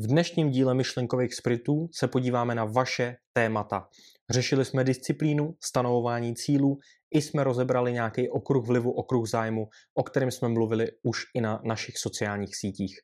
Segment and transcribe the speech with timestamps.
[0.00, 3.88] V dnešním díle myšlenkových sprintů se podíváme na vaše témata.
[4.30, 6.78] Řešili jsme disciplínu, stanovování cílů,
[7.10, 11.60] i jsme rozebrali nějaký okruh vlivu, okruh zájmu, o kterém jsme mluvili už i na
[11.64, 13.00] našich sociálních sítích.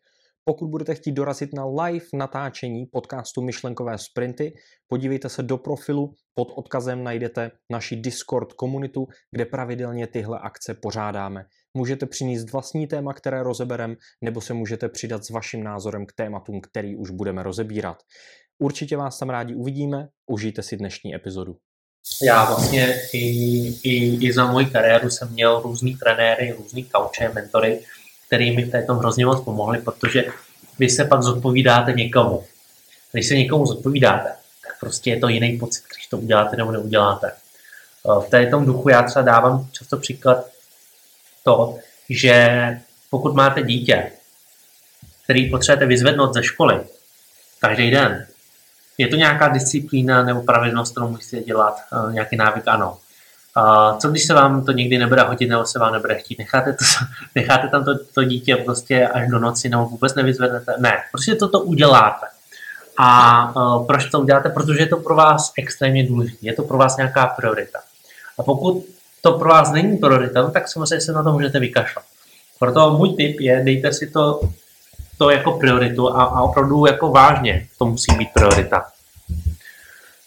[0.48, 4.54] Pokud budete chtít dorazit na live natáčení podcastu Myšlenkové sprinty,
[4.88, 11.44] podívejte se do profilu, pod odkazem najdete naši Discord komunitu, kde pravidelně tyhle akce pořádáme.
[11.76, 16.60] Můžete přinést vlastní téma, které rozeberem, nebo se můžete přidat s vaším názorem k tématům,
[16.60, 18.02] který už budeme rozebírat.
[18.58, 21.56] Určitě vás tam rádi uvidíme, užijte si dnešní epizodu.
[22.26, 23.18] Já vlastně i,
[23.82, 27.80] i, i za moji kariéru jsem měl různý trenéry, různý kauče, mentory,
[28.26, 30.24] který mi v této hrozně moc pomohli, protože
[30.78, 32.44] vy se pak zodpovídáte někomu.
[33.12, 34.28] Když se někomu zodpovídáte,
[34.66, 37.32] tak prostě je to jiný pocit, když to uděláte nebo neuděláte.
[38.04, 40.46] V této duchu já třeba dávám často příklad
[41.44, 41.78] to,
[42.10, 42.78] že
[43.10, 44.12] pokud máte dítě,
[45.24, 46.80] který potřebujete vyzvednout ze školy
[47.60, 48.26] každý den,
[48.98, 52.98] je to nějaká disciplína nebo pravidlnost, kterou musíte dělat, eh, nějaký návyk, ano.
[53.56, 56.38] A co když se vám to nikdy nebude hodit nebo se vám nebude chtít?
[56.38, 56.84] Necháte, to,
[57.34, 60.74] necháte tam to, to dítě prostě až do noci nebo vůbec nevyzvednete?
[60.78, 62.26] Ne, prostě toto uděláte.
[62.98, 64.48] A uh, proč to uděláte?
[64.48, 66.38] Protože je to pro vás extrémně důležité.
[66.40, 67.78] Je to pro vás nějaká priorita.
[68.38, 68.84] A pokud
[69.20, 72.04] to pro vás není priorita, no, tak samozřejmě se na to můžete vykašlat.
[72.58, 74.40] Proto můj tip je, dejte si to,
[75.18, 78.86] to jako prioritu a, a opravdu jako vážně to musí být priorita.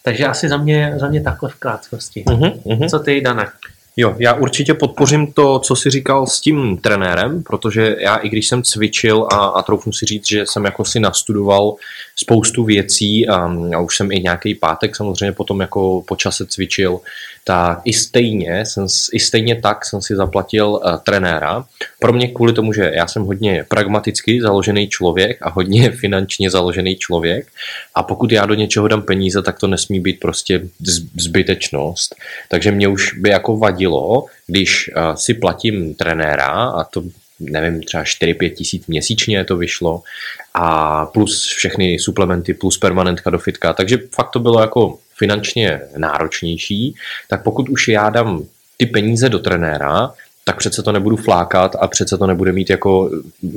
[0.02, 2.24] Takže asi za mě, za mě takhle v krátkosti.
[2.26, 3.52] Uh-huh, Co ty, Dana?
[3.96, 8.48] Jo, já určitě podpořím to, co jsi říkal s tím trenérem, protože já i když
[8.48, 11.74] jsem cvičil a, a troufnu si říct, že jsem jako si nastudoval
[12.20, 13.36] spoustu věcí a,
[13.76, 17.00] a už jsem i nějaký pátek samozřejmě potom jako po čase cvičil,
[17.44, 21.64] tak i stejně, jsem, i stejně tak jsem si zaplatil uh, trenéra.
[21.98, 26.96] Pro mě kvůli tomu, že já jsem hodně pragmaticky založený člověk a hodně finančně založený
[26.96, 27.46] člověk
[27.94, 30.68] a pokud já do něčeho dám peníze, tak to nesmí být prostě
[31.16, 32.14] zbytečnost.
[32.48, 37.02] Takže mě už by jako vadilo, když uh, si platím trenéra a to
[37.40, 40.02] nevím, třeba 4-5 tisíc měsíčně to vyšlo
[40.54, 46.94] a plus všechny suplementy, plus permanentka do fitka, takže fakt to bylo jako finančně náročnější,
[47.28, 48.42] tak pokud už já dám
[48.76, 50.12] ty peníze do trenéra,
[50.44, 53.10] tak přece to nebudu flákat a přece to nebude mít jako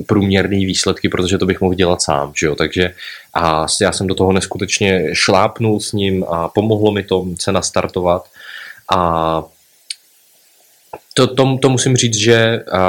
[0.07, 2.55] průměrný výsledky, protože to bych mohl dělat sám, že jo?
[2.55, 2.93] takže
[3.33, 8.25] a já jsem do toho neskutečně šlápnul s ním a pomohlo mi to se nastartovat.
[8.95, 9.43] A
[11.13, 12.79] to, to, to musím říct, že uh,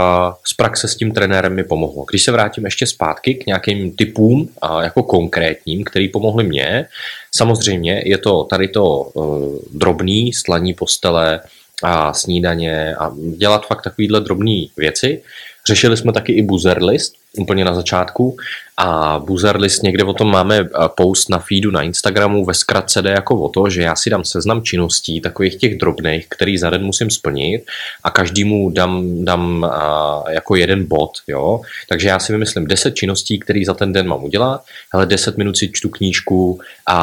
[0.44, 2.04] z praxe s tím trenérem mi pomohlo.
[2.10, 6.86] Když se vrátím ještě zpátky k nějakým typům uh, jako konkrétním, který pomohly mně,
[7.34, 11.40] samozřejmě je to tady to uh, drobný slaní postele
[11.82, 15.22] a snídaně a dělat fakt takovýhle drobné věci.
[15.66, 18.36] Řešili jsme taky i buzzer list, úplně na začátku
[18.76, 23.02] a buzzer list někde o tom máme eh, post na feedu na Instagramu ve zkratce
[23.02, 26.70] jde jako o to, že já si dám seznam činností takových těch drobných, který za
[26.70, 27.64] den musím splnit
[28.04, 31.60] a každému dám, dám a, eh, jako jeden bod, jo.
[31.88, 35.56] Takže já si vymyslím 10 činností, které za ten den mám udělat, ale 10 minut
[35.56, 36.96] si čtu knížku a,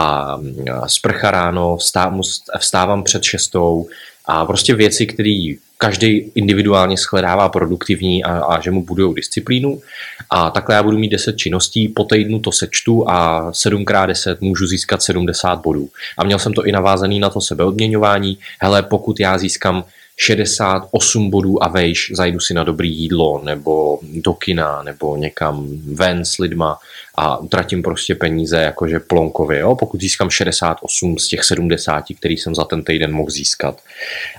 [0.82, 2.22] a sprcha ráno, vstávám,
[2.60, 3.88] vstávám před šestou,
[4.26, 9.82] a prostě věci, které každý individuálně shledává produktivní a, a že mu budují disciplínu.
[10.30, 15.02] A takhle já budu mít 10 činností, po týdnu to sečtu a 7x10 můžu získat
[15.02, 15.90] 70 bodů.
[16.18, 18.38] A měl jsem to i navázaný na to sebeodměňování.
[18.62, 19.84] Hele, pokud já získám
[20.18, 26.26] 68 bodů a vejš, zajdu si na dobrý jídlo, nebo do kina, nebo někam ven
[26.26, 26.80] s lidma
[27.16, 29.76] a utratím prostě peníze jakože plonkově, jo?
[29.76, 33.82] pokud získám 68 z těch 70, který jsem za ten týden mohl získat.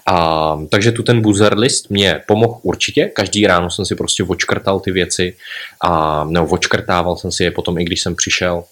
[0.07, 4.81] A, takže tu ten buzzer list mě pomohl určitě, každý ráno jsem si prostě očkrtal
[4.81, 5.37] ty věci
[5.81, 8.65] a nebo očkrtával jsem si je potom, i když jsem přišel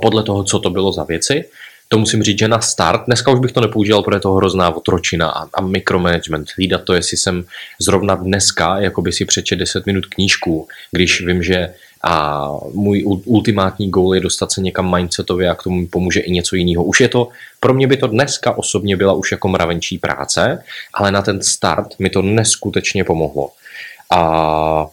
[0.00, 1.44] podle toho, co to bylo za věci
[1.88, 5.28] to musím říct, že na start, dneska už bych to nepoužíval, protože to hrozná otročina
[5.28, 6.48] a, a mikromanagement.
[6.56, 7.44] Hlídat to, jestli jsem
[7.80, 11.74] zrovna dneska, jako by si přečet 10 minut knížku, když vím, že
[12.06, 16.56] a můj ultimátní goal je dostat se někam mindsetově a k tomu pomůže i něco
[16.56, 16.84] jiného.
[16.84, 17.28] Už je to,
[17.60, 20.62] pro mě by to dneska osobně byla už jako mravenčí práce,
[20.94, 23.50] ale na ten start mi to neskutečně pomohlo.
[24.10, 24.86] A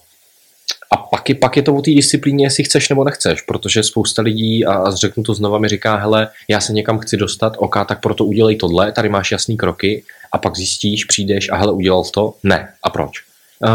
[0.92, 4.22] a pak je, pak je to o té disciplíně, jestli chceš nebo nechceš, protože spousta
[4.22, 8.02] lidí, a, řeknu to znova, mi říká, hele, já se někam chci dostat, ok, tak
[8.02, 12.34] proto udělej tohle, tady máš jasný kroky a pak zjistíš, přijdeš a hele, udělal to?
[12.44, 12.70] Ne.
[12.84, 13.12] A proč?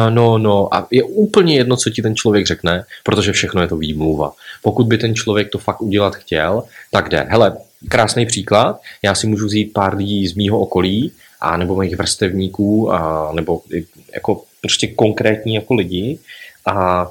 [0.08, 3.76] No, no, a je úplně jedno, co ti ten člověk řekne, protože všechno je to
[3.76, 4.32] výmluva.
[4.62, 7.26] Pokud by ten člověk to fakt udělat chtěl, tak jde.
[7.28, 7.56] Hele,
[7.88, 12.92] krásný příklad, já si můžu vzít pár lidí z mýho okolí, a nebo mých vrstevníků,
[12.92, 13.62] a nebo
[14.14, 16.18] jako prostě konkrétní jako lidi,
[16.66, 17.08] a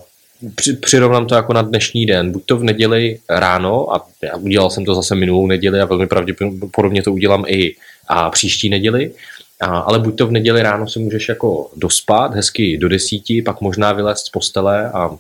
[0.56, 2.32] při, přirovnám to jako na dnešní den.
[2.32, 6.08] Buď to v neděli ráno, a já udělal jsem to zase minulou neděli a velmi
[6.08, 7.76] pravděpodobně to udělám i
[8.08, 9.12] a příští neděli,
[9.62, 13.62] a, ale buď to v neděli ráno si můžeš jako dospat hezky do desíti, pak
[13.62, 15.18] možná vylézt z postele a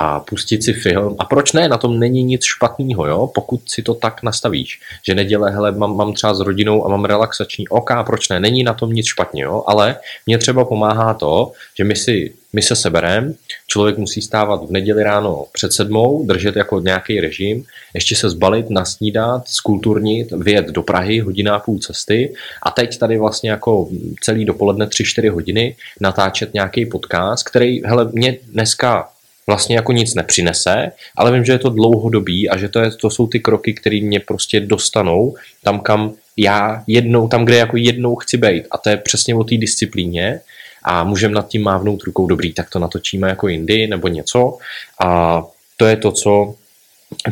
[0.00, 1.16] a pustit si film.
[1.18, 1.68] A proč ne?
[1.68, 3.30] Na tom není nic špatného, jo?
[3.34, 4.80] pokud si to tak nastavíš.
[5.06, 8.40] Že neděle, hele, mám, mám třeba s rodinou a mám relaxační OK, proč ne?
[8.40, 9.64] Není na tom nic špatně, jo?
[9.66, 9.96] ale
[10.26, 13.34] mě třeba pomáhá to, že my si my se seberem,
[13.66, 17.64] člověk musí stávat v neděli ráno před sedmou, držet jako nějaký režim,
[17.94, 23.18] ještě se zbalit, nasnídat, skulturnit, vyjet do Prahy, hodina a půl cesty a teď tady
[23.18, 23.88] vlastně jako
[24.20, 29.08] celý dopoledne 3-4 hodiny natáčet nějaký podcast, který, hele, mě dneska
[29.46, 33.10] vlastně jako nic nepřinese, ale vím, že je to dlouhodobý a že to, je, to
[33.10, 38.16] jsou ty kroky, které mě prostě dostanou tam, kam já jednou, tam, kde jako jednou
[38.16, 38.64] chci být.
[38.70, 40.40] A to je přesně o té disciplíně
[40.90, 44.58] a můžeme nad tím mávnout rukou dobrý, tak to natočíme jako jindy nebo něco.
[45.04, 45.42] A
[45.76, 46.54] to je to, co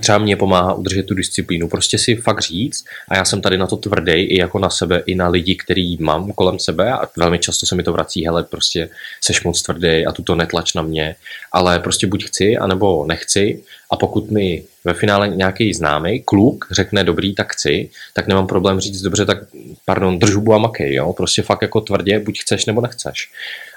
[0.00, 1.69] třeba mě pomáhá udržet tu disciplínu.
[1.69, 5.02] Prostě si fakt říct, a já jsem tady na to tvrdý i jako na sebe,
[5.06, 8.44] i na lidi, který mám kolem sebe a velmi často se mi to vrací, hele,
[8.44, 8.88] prostě
[9.25, 11.17] seš moc tvrdý a tuto netlač na mě,
[11.52, 17.05] ale prostě buď chci, anebo nechci a pokud mi ve finále nějaký známý kluk řekne
[17.05, 19.38] dobrý, tak chci, tak nemám problém říct dobře, tak
[19.84, 23.31] pardon, držu a makej, jo, prostě fakt jako tvrdě, buď chceš nebo nechceš.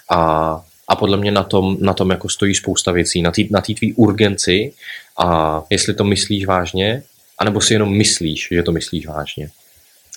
[0.10, 3.62] A a podle mě na tom, na tom jako stojí spousta věcí, na té na
[3.62, 4.74] tvý urgenci
[5.18, 7.04] a jestli to myslíš vážně,
[7.38, 9.50] anebo si jenom myslíš, že to myslíš vážně.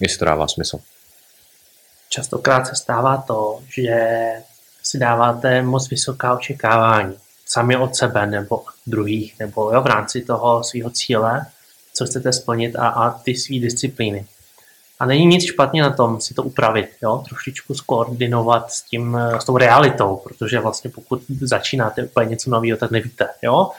[0.01, 0.79] Jestli to dává smysl.
[2.09, 3.97] Častokrát se stává to, že
[4.83, 7.15] si dáváte moc vysoká očekávání
[7.47, 11.47] sami od sebe nebo od druhých, nebo jo, v rámci toho svého cíle,
[11.95, 14.27] co chcete splnit a, a ty své disciplíny.
[15.03, 17.25] A není nic špatně na tom si to upravit, jo?
[17.29, 22.91] trošičku skoordinovat s, tím, s tou realitou, protože vlastně pokud začínáte úplně něco nového, tak
[22.91, 23.29] nevíte.
[23.43, 23.71] Jo?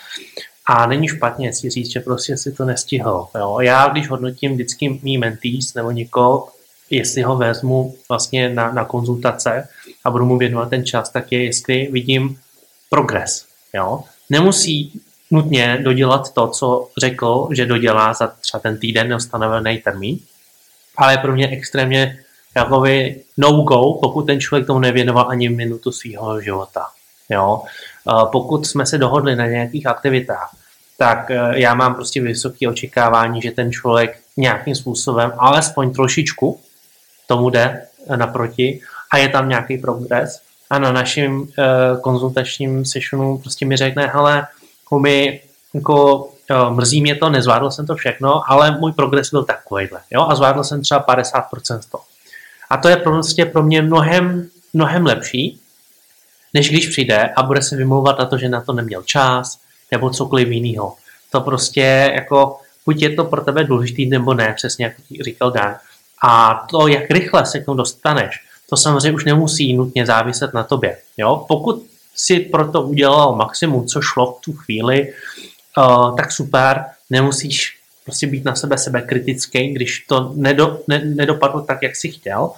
[0.66, 3.28] A není špatně si říct, že prostě si to nestihl.
[3.36, 3.60] Jo?
[3.60, 6.48] Já, když hodnotím vždycky mý mentees nebo někoho,
[6.90, 9.68] jestli ho vezmu vlastně na, na konzultace
[10.04, 12.40] a budu mu věnovat ten čas, tak je, jestli vidím
[12.90, 13.46] progres.
[13.74, 14.04] Jo?
[14.30, 20.20] Nemusí nutně dodělat to, co řekl, že dodělá za třeba ten týden neostanovený termín,
[20.98, 22.20] ale je pro mě extrémně
[22.56, 26.86] jakoby no-go, pokud ten člověk tomu nevěnoval ani minutu svého života.
[27.30, 27.62] Jo?
[28.32, 30.56] Pokud jsme se dohodli na nějakých aktivitách,
[30.98, 36.60] tak e, já mám prostě vysoké očekávání, že ten člověk nějakým způsobem, alespoň trošičku,
[37.28, 37.82] tomu jde
[38.16, 38.80] naproti
[39.12, 40.42] a je tam nějaký progres.
[40.70, 41.48] A na našem
[42.02, 44.48] konzultačním sessionu prostě mi řekne, hele,
[45.02, 45.42] mi
[45.74, 46.30] jako
[46.70, 50.00] mrzí mě to, nezvládl jsem to všechno, ale můj progres byl takovýhle.
[50.12, 50.26] Jo?
[50.30, 52.04] A zvládl jsem třeba 50% z toho.
[52.70, 55.60] A to je prostě pro mě mnohem, mnohem lepší,
[56.54, 59.60] než když přijde a bude se vymlouvat na to, že na to neměl čas,
[59.92, 60.96] nebo cokoliv jiného.
[61.32, 64.94] To prostě jako, buď je to pro tebe důležitý, nebo ne, přesně jak
[65.26, 65.76] říkal Dan.
[66.24, 70.64] A to, jak rychle se k tomu dostaneš, to samozřejmě už nemusí nutně záviset na
[70.64, 70.98] tobě.
[71.18, 71.46] Jo?
[71.48, 71.86] Pokud
[72.16, 75.14] si proto udělal maximum, co šlo v tu chvíli,
[75.78, 81.62] uh, tak super, nemusíš prostě být na sebe sebe kritický, když to nedo, ne, nedopadlo
[81.62, 82.52] tak, jak jsi chtěl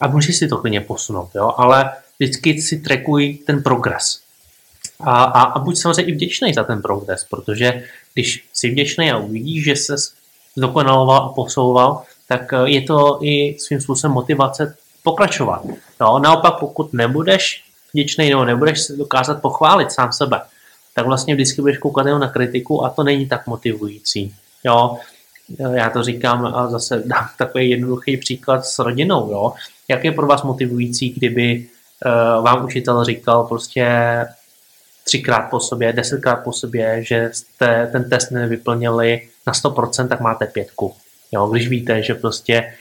[0.00, 1.54] a můžeš si to klidně posunout, jo?
[1.56, 4.20] ale vždycky si trekuj ten progres.
[5.00, 7.84] A, a, a buď samozřejmě i vděčný za ten progres, protože
[8.14, 9.94] když jsi vděčný a uvidíš, že se
[10.56, 15.62] zdokonaloval a posouval, tak eh, je to i svým způsobem motivace pokračovat.
[16.00, 20.40] No, naopak, pokud nebudeš vděčný nebo nebudeš se dokázat pochválit sám sebe,
[20.98, 24.34] tak vlastně vždycky budeš koukat jenom na kritiku a to není tak motivující.
[24.64, 24.98] Jo,
[25.72, 29.30] já to říkám a zase dám takový jednoduchý příklad s rodinou.
[29.32, 29.52] Jo.
[29.88, 31.66] Jak je pro vás motivující, kdyby
[32.06, 33.86] uh, vám učitel říkal prostě
[35.04, 40.46] třikrát po sobě, desetkrát po sobě, že jste ten test nevyplnili na 100%, tak máte
[40.46, 40.94] pětku.
[41.32, 42.74] Jo, když víte, že prostě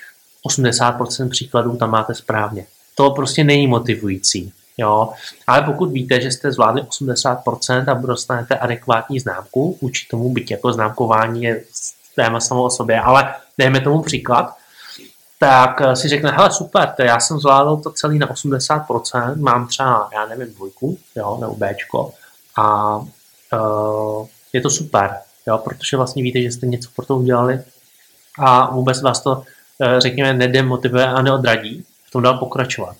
[0.49, 2.65] 80% příkladů tam máte správně.
[2.95, 4.53] To prostě není motivující.
[4.77, 5.13] Jo?
[5.47, 10.73] Ale pokud víte, že jste zvládli 80% a dostanete adekvátní známku, vůči tomu byť jako
[10.73, 11.63] známkování je
[12.15, 14.57] téma samo o sobě, ale dejme tomu příklad,
[15.39, 20.09] tak si řekne, hele super, to já jsem zvládl to celý na 80%, mám třeba,
[20.13, 22.13] já nevím, dvojku, jo, nebo Bčko
[22.57, 25.17] a uh, je to super,
[25.47, 27.63] jo, protože vlastně víte, že jste něco pro to udělali
[28.39, 29.43] a vůbec vás to, uh,
[29.97, 32.95] řekněme, nedemotivuje a neodradí v tom dál pokračovat.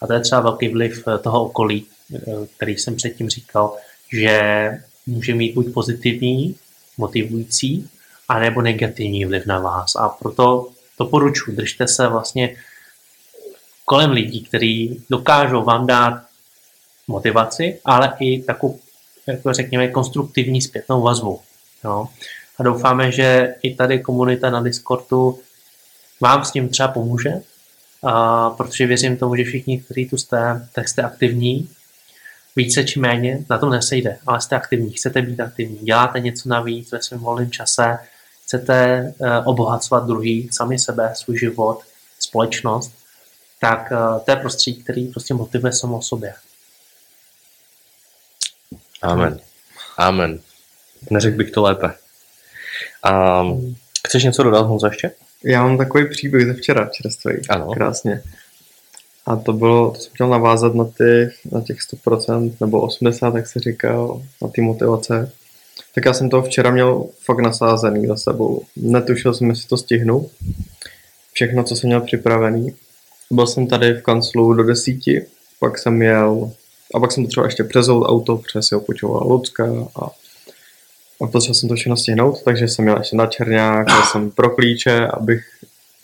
[0.00, 2.20] A to je třeba velký vliv eh, toho okolí, eh,
[2.56, 3.76] který jsem předtím říkal,
[4.12, 4.70] že
[5.06, 6.56] může mít buď pozitivní,
[6.98, 7.88] motivující,
[8.28, 9.96] anebo negativní vliv na vás.
[9.96, 12.56] A proto doporučuji, držte se vlastně
[13.84, 16.22] kolem lidí, kteří dokážou vám dát
[17.08, 18.78] motivaci, ale i takovou
[19.26, 21.40] jako řekněme, konstruktivní zpětnou vazbu.
[21.84, 22.08] Jo?
[22.58, 25.38] A doufáme, že i tady komunita na Discordu
[26.20, 27.42] vám s tím třeba pomůže,
[28.02, 31.70] a protože věřím tomu, že všichni, kteří tu jste, tak jste aktivní,
[32.56, 36.92] více či méně, na tom nesejde, ale jste aktivní, chcete být aktivní, děláte něco navíc
[36.92, 37.98] ve svém volném čase,
[38.44, 41.80] chcete uh, obohacovat druhý, sami sebe, svůj život,
[42.18, 42.92] společnost,
[43.60, 46.34] tak uh, to je prostředí, který prostě motivuje samo o sobě.
[49.02, 49.40] Amen.
[49.96, 50.40] Amen.
[51.10, 51.94] Neřekl bych to lépe.
[53.10, 53.76] Um,
[54.08, 55.10] chceš něco dodat, Honzo, ještě?
[55.44, 57.32] Já mám takový příběh ze včera, čerstvý.
[57.48, 57.72] Ano.
[57.72, 58.22] Krásně.
[59.26, 63.46] A to bylo, to jsem chtěl navázat na, ty, na těch 100% nebo 80%, jak
[63.46, 65.32] se říkal, na ty motivace.
[65.94, 68.62] Tak já jsem to včera měl fakt nasázený za sebou.
[68.76, 70.30] Netušil jsem, jestli to stihnu.
[71.32, 72.74] Všechno, co jsem měl připravený.
[73.30, 75.26] Byl jsem tady v kanclu do desíti,
[75.60, 76.52] pak jsem jel
[76.94, 79.64] a pak jsem potřeboval ještě přezout auto, protože si ho počovala Lucka
[80.02, 80.10] a,
[81.20, 84.50] a potřeboval jsem to všechno stihnout, takže jsem měl ještě na Černák, jel jsem pro
[84.50, 85.44] klíče, abych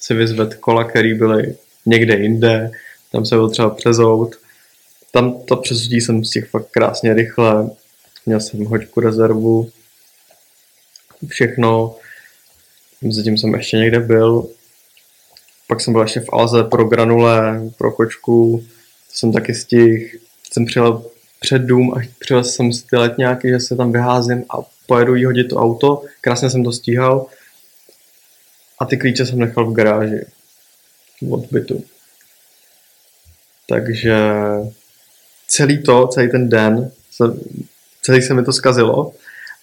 [0.00, 1.56] si vyzvedl kola, které byly
[1.87, 2.70] někde jinde,
[3.12, 4.37] tam se byl třeba přezout.
[5.12, 7.70] Tam to přesudí jsem z těch fakt krásně rychle,
[8.26, 9.70] měl jsem hoďku rezervu,
[11.26, 11.96] všechno,
[13.11, 14.49] zatím jsem ještě někde byl,
[15.68, 18.64] pak jsem byl ještě v Alze pro granule, pro kočku,
[19.08, 20.04] jsem taky stihl,
[20.52, 21.04] jsem přijel
[21.40, 25.25] před dům a přijel jsem si ty letňáky, že se tam vyházím a pojedu jí
[25.25, 27.26] hodit to auto, krásně jsem to stíhal
[28.78, 30.26] a ty klíče jsem nechal v garáži
[31.31, 31.85] od bytu.
[33.69, 34.16] Takže
[35.49, 37.25] celý to, celý ten den, se,
[38.02, 39.12] celý se mi to zkazilo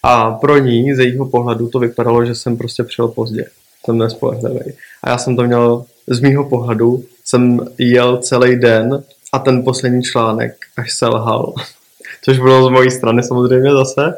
[0.02, 3.44] a pro ní, z jejího pohledu, to vypadalo, že jsem prostě přijel pozdě.
[3.84, 4.72] Jsem nespolehlivý.
[5.02, 10.02] A já jsem to měl, z mýho pohledu, jsem jel celý den a ten poslední
[10.02, 11.54] článek až selhal.
[12.22, 14.14] Což bylo z mojí strany samozřejmě zase,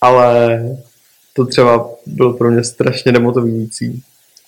[0.00, 0.60] ale
[1.32, 4.02] to třeba bylo pro mě strašně demotivující.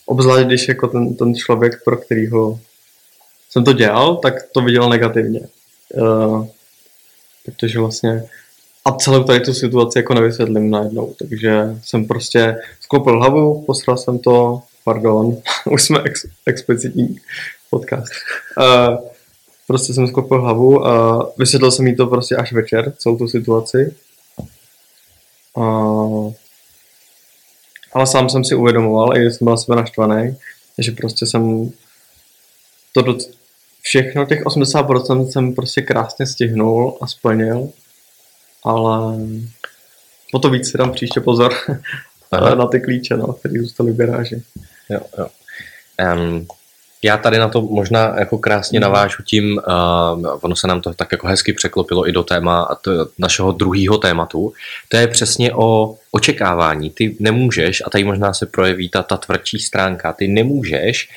[0.06, 2.60] Obzvlášť, když jako ten, ten člověk, pro kterýho
[3.50, 5.40] jsem to dělal, tak to viděl negativně.
[5.94, 6.46] Uh,
[7.44, 8.24] protože vlastně
[8.84, 14.18] a celou tady tu situaci jako nevysvětlím najednou, takže jsem prostě sklopil hlavu, posral jsem
[14.18, 15.36] to, pardon,
[15.70, 17.16] už jsme ex, explicitní
[17.70, 18.12] podcast.
[18.58, 18.96] Uh,
[19.66, 23.94] prostě jsem sklopil hlavu a vysvětlil jsem jí to prostě až večer, celou tu situaci.
[25.56, 26.32] Uh,
[27.92, 30.36] ale sám jsem si uvědomoval, i jsem byl sebe naštvaný,
[30.78, 31.72] že prostě jsem
[32.92, 33.18] to do,
[33.80, 37.70] všechno, těch 80% jsem prostě krásně stihnul a splnil,
[38.64, 39.16] ale
[40.32, 41.54] o to víc si dám příště pozor
[42.54, 44.42] na ty klíče, no, které zůstaly v garáži.
[44.88, 45.28] Jo, jo.
[46.14, 46.46] Um,
[47.02, 48.82] já tady na to možná jako krásně mhm.
[48.82, 49.60] navážu tím,
[50.22, 53.98] uh, ono se nám to tak jako hezky překlopilo i do téma to, našeho druhého
[53.98, 54.52] tématu.
[54.88, 56.90] To je přesně o očekávání.
[56.90, 61.08] Ty nemůžeš, a tady možná se projeví ta, ta tvrdší stránka, ty nemůžeš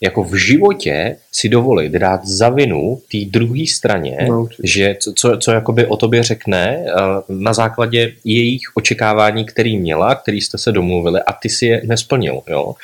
[0.00, 5.38] jako v životě si dovolit dát za vinu té druhé straně, no, že co, co,
[5.38, 6.92] co jakoby o tobě řekne eh,
[7.28, 12.40] na základě jejich očekávání, který měla, který jste se domluvili a ty si je nesplnil.
[12.48, 12.74] Jo?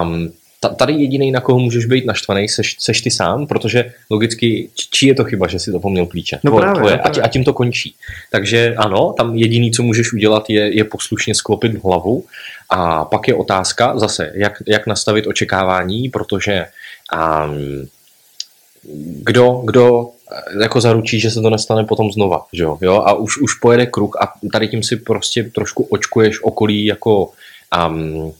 [0.00, 0.32] Um,
[0.68, 5.14] tady jediný, na koho můžeš být naštvaný, seš, seš ty sám, protože logicky, čí je
[5.14, 6.40] to chyba, že si to poměl klíče?
[6.44, 7.22] No tvoje, právě, tvoje, no právě.
[7.22, 7.94] A, tím to končí.
[8.30, 12.24] Takže ano, tam jediný, co můžeš udělat, je, je poslušně sklopit hlavu
[12.70, 16.66] a pak je otázka zase, jak, jak nastavit očekávání, protože
[17.14, 17.88] um,
[19.22, 20.10] kdo, kdo
[20.60, 22.78] jako zaručí, že se to nestane potom znova, že jo?
[22.80, 22.94] jo?
[22.94, 27.30] A už, už pojede kruh a tady tím si prostě trošku očkuješ okolí jako
[27.88, 28.32] um,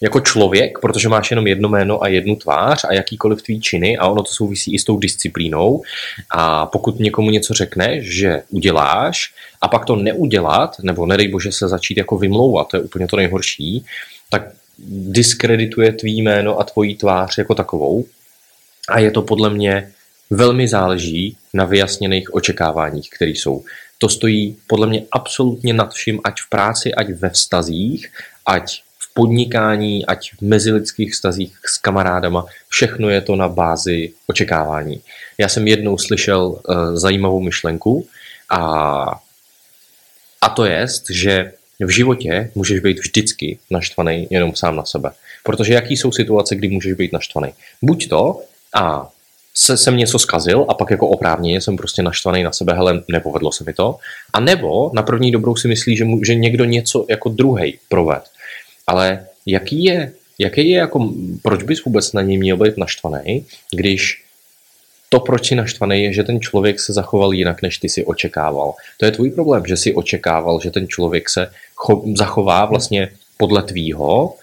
[0.00, 4.06] jako člověk, protože máš jenom jedno jméno a jednu tvář a jakýkoliv tvý činy a
[4.06, 5.82] ono to souvisí i s tou disciplínou
[6.30, 11.68] a pokud někomu něco řekneš, že uděláš a pak to neudělat, nebo nedej bože se
[11.68, 13.84] začít jako vymlouvat, to je úplně to nejhorší,
[14.30, 14.42] tak
[14.88, 18.04] diskredituje tvý jméno a tvojí tvář jako takovou
[18.88, 19.92] a je to podle mě
[20.30, 23.64] velmi záleží na vyjasněných očekáváních, které jsou.
[23.98, 28.12] To stojí podle mě absolutně nad vším, ať v práci, ať ve vztazích,
[28.46, 28.82] ať
[29.16, 35.00] podnikání, ať v mezilidských vztazích s kamarádama, všechno je to na bázi očekávání.
[35.38, 36.60] Já jsem jednou slyšel uh,
[36.94, 38.06] zajímavou myšlenku
[38.50, 38.60] a,
[40.40, 45.10] a to je, že v životě můžeš být vždycky naštvaný jenom sám na sebe.
[45.42, 47.52] Protože jaký jsou situace, kdy můžeš být naštvaný?
[47.82, 48.40] Buď to,
[48.74, 49.08] a
[49.54, 53.52] se, jsem něco zkazil a pak jako oprávněně jsem prostě naštvaný na sebe, hele, nepovedlo
[53.52, 53.96] se mi to.
[54.32, 58.22] A nebo na první dobrou si myslí, že, mu, že někdo něco jako druhý proved.
[58.86, 64.22] Ale jaký je, jaký je jako, proč bys vůbec na něj měl být naštvaný, když
[65.08, 68.74] to, proč jsi naštvaný, je, že ten člověk se zachoval jinak, než ty si očekával.
[68.98, 73.62] To je tvůj problém, že jsi očekával, že ten člověk se cho- zachová vlastně podle
[73.62, 74.34] tvýho.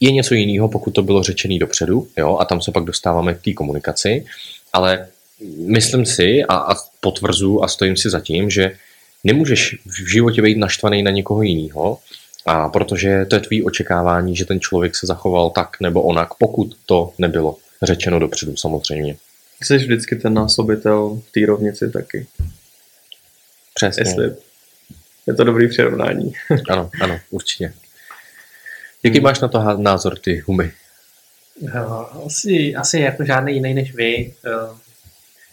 [0.00, 3.42] Je něco jiného, pokud to bylo řečený dopředu, jo, a tam se pak dostáváme k
[3.42, 4.26] té komunikaci,
[4.72, 5.08] ale
[5.66, 8.72] myslím si a, a potvrzu a stojím si za tím, že
[9.24, 11.98] nemůžeš v životě být naštvaný na někoho jiného,
[12.46, 16.76] a protože to je tvý očekávání, že ten člověk se zachoval tak nebo onak, pokud
[16.86, 19.16] to nebylo řečeno dopředu samozřejmě.
[19.62, 22.26] Jsi vždycky ten násobitel v té rovnici taky.
[23.74, 24.00] Přesně.
[24.00, 24.34] Jestli
[25.26, 26.32] je to dobrý přirovnání.
[26.70, 27.72] Ano, ano, určitě.
[29.02, 29.24] Jaký hmm.
[29.24, 30.72] máš na to názor ty, Humy?
[32.26, 34.34] Asi, asi jako žádný jiný než vy.
[34.46, 34.76] Eh,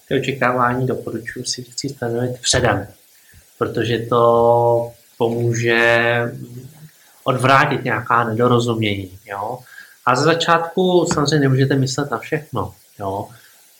[0.07, 2.87] ty očekávání doporučuji si vždycky stanovit předem,
[3.57, 6.21] protože to pomůže
[7.27, 9.19] odvrátit nějaká nedorozumění.
[9.25, 9.59] Jo?
[10.05, 12.73] A ze začátku samozřejmě nemůžete myslet na všechno.
[12.99, 13.27] Jo?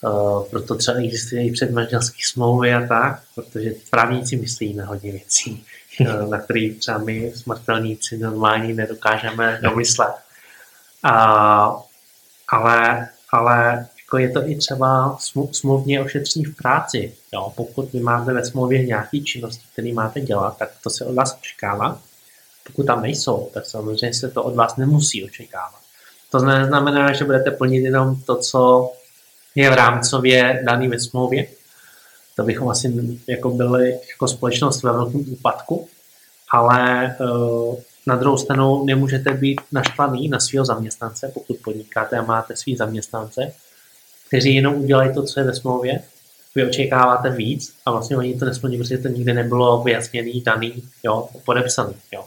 [0.01, 5.65] Uh, proto třeba existují předmanželské smlouvy a tak, protože právníci myslí na hodně věcí,
[5.99, 10.13] uh, na které třeba my smrtelníci normální nedokážeme domyslet.
[11.05, 11.81] Uh,
[12.49, 15.17] ale, ale jako je to i třeba
[15.51, 17.13] smluvně ošetření v práci.
[17.33, 17.53] Jo?
[17.55, 21.37] Pokud vy máte ve smlouvě nějaké činnosti, které máte dělat, tak to se od vás
[21.39, 22.01] očekává.
[22.67, 25.79] Pokud tam nejsou, tak samozřejmě se to od vás nemusí očekávat.
[26.31, 28.91] To neznamená, že budete plnit jenom to, co
[29.55, 31.47] je v rámcově daný ve smlouvě.
[32.35, 32.93] To bychom asi
[33.27, 35.87] jako byli jako společnost ve velkém úpadku,
[36.51, 37.75] ale uh,
[38.07, 43.53] na druhou stranu nemůžete být naštvaný na svého zaměstnance, pokud podnikáte a máte svý zaměstnance,
[44.27, 45.99] kteří jenom udělají to, co je ve smlouvě.
[46.55, 51.29] Vy očekáváte víc a vlastně oni to nesplní, protože to nikdy nebylo vyjasněný, daný, jo,
[51.45, 51.93] podepsaný.
[52.11, 52.25] Jo.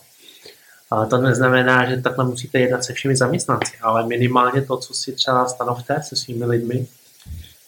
[0.90, 5.12] Ale to neznamená, že takhle musíte jednat se všemi zaměstnanci, ale minimálně to, co si
[5.12, 6.87] třeba stanovte se svými lidmi,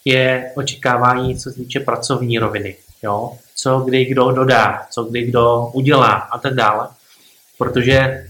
[0.04, 2.76] je očekávání, co se týče pracovní roviny.
[3.02, 3.38] Jo?
[3.54, 6.88] Co kdy kdo dodá, co kdy kdo udělá a tak dále.
[7.58, 8.26] Protože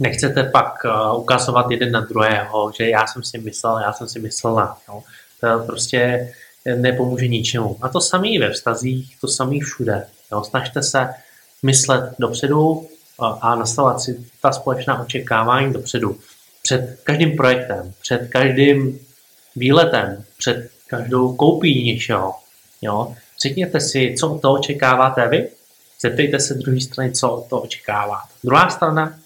[0.00, 4.20] nechcete pak uh, ukazovat jeden na druhého, že já jsem si myslel, já jsem si
[4.20, 4.78] myslela.
[4.88, 5.02] Jo?
[5.40, 6.32] To prostě
[6.76, 7.78] nepomůže ničemu.
[7.82, 10.06] A to samý ve vztazích, to samý všude.
[10.32, 10.44] Jo?
[10.44, 11.08] Snažte se
[11.62, 12.88] myslet dopředu,
[13.22, 16.18] a nastavovat si ta společná očekávání dopředu.
[16.62, 18.98] Před každým projektem, před každým
[19.56, 22.34] výletem, před každou koupí něčeho.
[22.82, 23.14] Jo?
[23.42, 25.48] Řekněte si, co to očekáváte vy,
[26.00, 28.20] zeptejte se druhé strany, co to očekává.
[28.44, 29.18] Druhá strana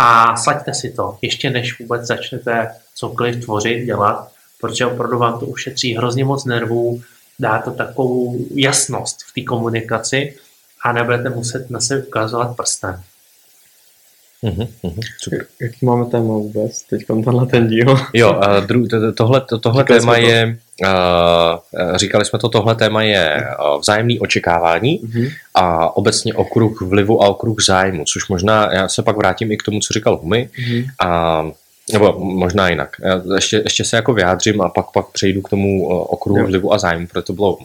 [0.00, 5.46] a slaďte si to, ještě než vůbec začnete cokoliv tvořit, dělat, protože opravdu vám to
[5.46, 7.02] ušetří hrozně moc nervů,
[7.38, 10.36] dá to takovou jasnost v té komunikaci
[10.88, 13.00] a nebudete muset na sebe ukazovat prstem.
[14.42, 15.46] Uhum, uhum, super.
[15.60, 16.82] Jaký máme téma vůbec?
[16.82, 17.98] Teď tenhle ten díl.
[18.12, 20.20] Jo, uh, dru, tohle, to, tohle téma to.
[20.20, 25.32] je, uh, říkali jsme to, tohle téma je uh, vzájemný očekávání uh-huh.
[25.54, 29.62] a obecně okruh vlivu a okruh zájmu, což možná, já se pak vrátím i k
[29.62, 30.86] tomu, co říkal Humy, uh-huh.
[31.00, 31.50] a
[31.92, 32.96] nebo možná jinak.
[33.04, 36.46] Já ještě, ještě se jako vyjádřím a pak, pak přejdu k tomu okruhu jo.
[36.46, 37.58] vlivu a zájmu, protože to bylo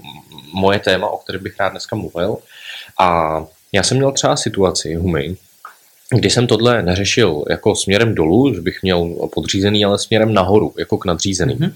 [0.53, 2.37] moje téma, o kterém bych rád dneska mluvil.
[2.99, 3.39] A
[3.71, 5.35] já jsem měl třeba situaci, Humy,
[6.09, 10.97] když jsem tohle neřešil jako směrem dolů, že bych měl podřízený, ale směrem nahoru, jako
[10.97, 11.57] k nadřízeným.
[11.57, 11.73] Mm-hmm.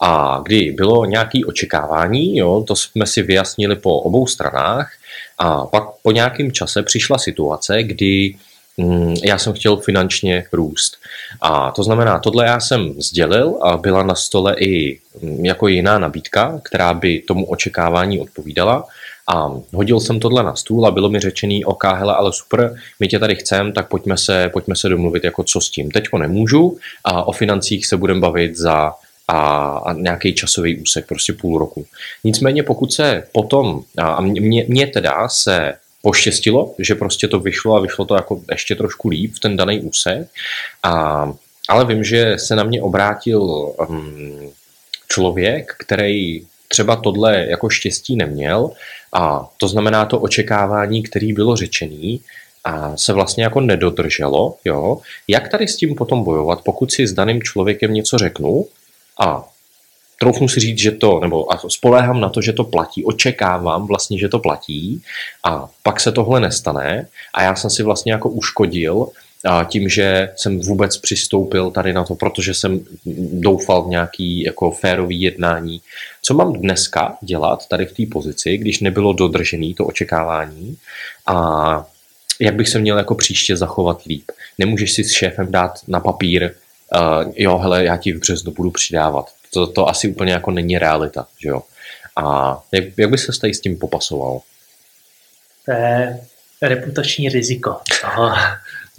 [0.00, 4.90] A kdy bylo nějaké očekávání, jo, to jsme si vyjasnili po obou stranách,
[5.38, 8.34] a pak po nějakém čase přišla situace, kdy
[8.76, 10.96] mm, já jsem chtěl finančně růst.
[11.40, 15.98] A to znamená, tohle já jsem sdělil a byla na stole i mm, jako jiná
[15.98, 18.84] nabídka, která by tomu očekávání odpovídala.
[19.28, 23.08] A hodil jsem tohle na stůl a bylo mi řečený, OK, hele, ale super, my
[23.08, 25.90] tě tady chcem, tak pojďme se, pojďme se domluvit, jako co s tím.
[25.90, 28.92] Teďko nemůžu a o financích se budeme bavit za
[29.28, 29.38] a,
[29.86, 31.86] a nějaký časový úsek, prostě půl roku.
[32.24, 37.80] Nicméně pokud se potom, a mě, mě teda se poštěstilo, že prostě to vyšlo a
[37.80, 40.28] vyšlo to jako ještě trošku líp v ten daný úsek,
[40.82, 41.32] a,
[41.68, 44.52] ale vím, že se na mě obrátil um,
[45.08, 48.70] člověk, který třeba tohle jako štěstí neměl
[49.12, 52.20] a to znamená to očekávání, který bylo řečený,
[52.64, 54.98] a se vlastně jako nedodrželo, jo.
[55.28, 58.66] Jak tady s tím potom bojovat, pokud si s daným člověkem něco řeknu
[59.20, 59.48] a
[60.20, 64.18] troufnu si říct, že to, nebo a spoléhám na to, že to platí, očekávám vlastně,
[64.18, 65.02] že to platí
[65.44, 69.06] a pak se tohle nestane a já jsem si vlastně jako uškodil
[69.44, 72.80] a tím, že jsem vůbec přistoupil tady na to, protože jsem
[73.32, 75.80] doufal v nějaký jako férový jednání.
[76.22, 80.76] Co mám dneska dělat tady v té pozici, když nebylo dodržený to očekávání
[81.26, 81.86] a
[82.40, 84.30] jak bych se měl jako příště zachovat líp.
[84.58, 86.54] Nemůžeš si s šéfem dát na papír,
[86.94, 90.78] uh, jo, hele, já ti v březnu budu přidávat To, to asi úplně jako není
[90.78, 91.62] realita, že jo.
[92.16, 94.40] A jak, jak by se tady s tím popasoval?
[95.64, 96.20] To je
[96.62, 98.34] reputační riziko toho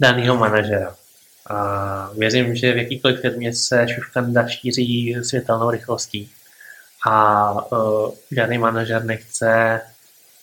[0.00, 0.96] daného manažera.
[1.46, 6.30] A věřím, že v jakýkoliv firmě se šuškanda šíří světelnou rychlostí
[7.06, 9.80] a uh, žádný manažer nechce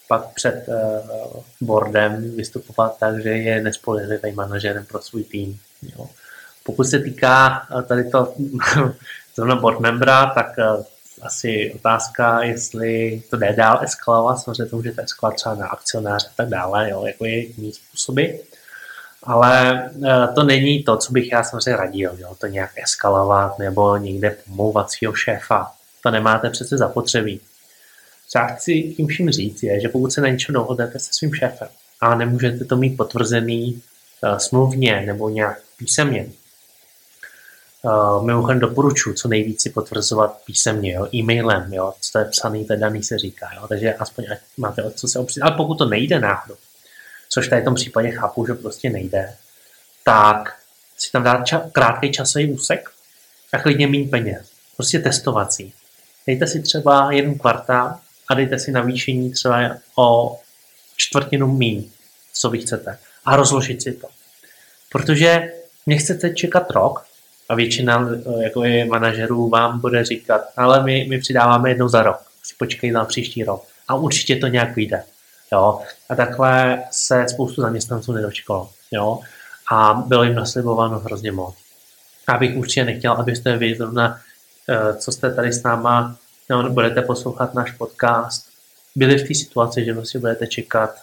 [0.07, 5.59] pak před uh, boardem vystupovat tak, že je nespolehlivý manažerem pro svůj tým.
[5.81, 6.09] Jo.
[6.63, 8.33] Pokud se týká uh, tady to
[9.35, 10.83] zrovna board membera, tak uh,
[11.21, 16.33] asi otázka, jestli to jde dál eskalovat, samozřejmě to může eskalovat třeba na akcionáře a
[16.35, 18.25] tak dále, jo, jako je jiný způsoby.
[19.27, 23.97] Ale uh, to není to, co bych já samozřejmě radil, jo, to nějak eskalovat nebo
[23.97, 25.71] někde pomlouvat svého šéfa.
[26.03, 27.41] To nemáte přece zapotřebí.
[28.29, 31.33] Co já chci tím vším říct je, že pokud se na něčem dohodnete se svým
[31.33, 31.67] šéfem
[32.01, 33.81] a nemůžete to mít potvrzený
[34.23, 36.27] uh, smluvně nebo nějak písemně,
[37.83, 42.65] Uh, mimochodem doporučuji co nejvíc si potvrzovat písemně, jo, e-mailem, jo, co to je psaný,
[42.65, 44.25] to je daný se říká, jo, takže aspoň
[44.57, 45.41] máte o co se opřít.
[45.41, 46.55] Ale pokud to nejde náhodou,
[47.29, 49.35] což tady v tom případě chápu, že prostě nejde,
[50.03, 50.59] tak
[50.97, 52.89] si tam dát ča- krátký časový úsek
[53.53, 54.51] a klidně méně peněz.
[54.75, 55.73] Prostě testovací.
[56.27, 60.39] Dejte si třeba jeden kvartál a dejte si navýšení třeba o
[60.97, 61.89] čtvrtinu míň,
[62.33, 62.97] co vy chcete.
[63.25, 64.07] A rozložit si to.
[64.91, 65.53] Protože
[65.85, 67.05] nechcete čekat rok
[67.49, 68.09] a většina
[68.41, 72.91] jako je manažerů vám bude říkat, ale my, my přidáváme jednou za rok, si počkej
[72.91, 75.03] na příští rok a určitě to nějak vyjde.
[75.51, 75.81] Jo?
[76.09, 78.69] A takhle se spoustu zaměstnanců nedočkalo.
[78.91, 79.19] Jo?
[79.71, 81.55] A bylo jim naslibováno hrozně moc.
[82.27, 84.19] A bych určitě nechtěl, abyste vy zrovna,
[84.97, 86.17] co jste tady s náma,
[86.49, 88.47] no, budete poslouchat náš podcast,
[88.95, 90.95] byli v té situaci, že prostě budete čekat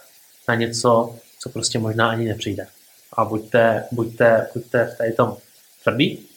[0.47, 2.67] na něco, co prostě možná ani nepřijde.
[3.13, 5.37] A buďte, buďte, buďte v tady tom
[5.83, 6.27] tvrdý,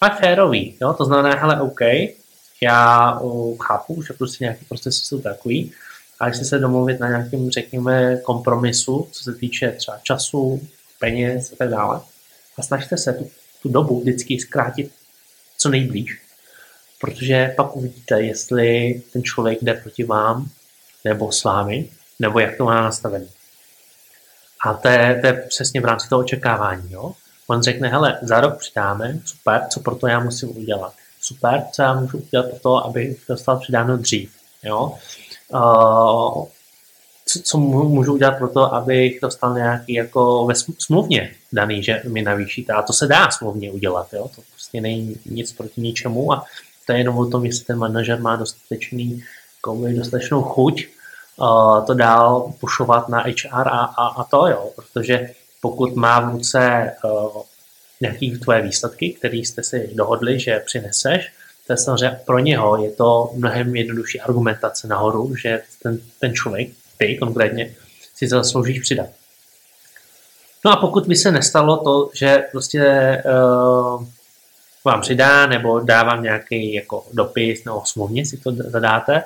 [0.00, 0.92] a férový, jo?
[0.92, 1.80] to znamená, hele, OK,
[2.62, 5.72] já uh, chápu, že prostě nějaký procesy jsou takový,
[6.20, 11.56] a jestli se domluvit na nějakém, řekněme, kompromisu, co se týče třeba času, peněz a
[11.56, 12.00] tak dále,
[12.58, 13.30] a snažte se tu,
[13.62, 14.92] tu dobu vždycky zkrátit
[15.58, 16.20] co nejblíž,
[17.00, 20.50] protože pak uvidíte, jestli ten člověk jde proti vám,
[21.04, 23.28] nebo s vámi, nebo jak to má nastavený.
[24.66, 26.92] A to je, to je přesně v rámci toho očekávání.
[26.92, 27.12] Jo?
[27.46, 30.94] On řekne, hele, za rok přidáme, super, co pro to já musím udělat?
[31.20, 34.32] Super, co já můžu udělat pro to, abych dostal přidáno dřív?
[34.62, 34.98] Jo?
[35.54, 36.44] Uh,
[37.28, 42.22] co, co můžu udělat pro to, abych dostal nějaký jako ve smluvně daný, že mi
[42.22, 42.72] navýšíte.
[42.72, 44.30] A to se dá smluvně udělat, jo?
[44.36, 46.44] to prostě není nic proti ničemu a
[46.86, 49.22] to je jenom o tom, jestli ten manažer má dostatečný,
[49.58, 50.86] jako dostatečnou chuť
[51.36, 55.30] uh, to dál pušovat na HR a, a, a to, jo, protože
[55.60, 57.42] pokud má v ruce uh,
[58.00, 61.32] nějaký tvoje výsledky, které jste si dohodli, že přineseš,
[61.68, 66.68] to je samozřejmě pro něho je to mnohem jednodušší argumentace nahoru, že ten, ten člověk,
[66.98, 67.74] ty konkrétně,
[68.14, 69.06] si zasloužíš přidat.
[70.64, 72.82] No a pokud by se nestalo to, že prostě
[73.26, 74.04] uh,
[74.84, 79.22] vám přidá nebo dávám nějaký jako dopis nebo smluvně si to zadáte,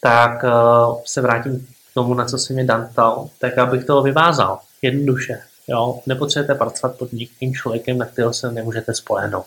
[0.00, 4.02] tak uh, se vrátím k tomu, na co si mě Dan ptal, tak abych to
[4.02, 5.42] vyvázal jednoduše.
[5.68, 9.46] Jo, nepotřebujete pracovat pod někým člověkem, na kterého se nemůžete spolehnout.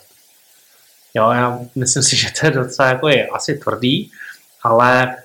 [1.14, 4.10] Jo, já myslím si, že to je docela jako je asi tvrdý,
[4.62, 5.16] ale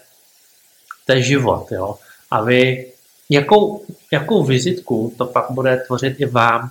[1.05, 1.95] to je život, jo.
[2.31, 2.91] A vy,
[3.29, 6.69] jakou, jakou vizitku to pak bude tvořit i vám?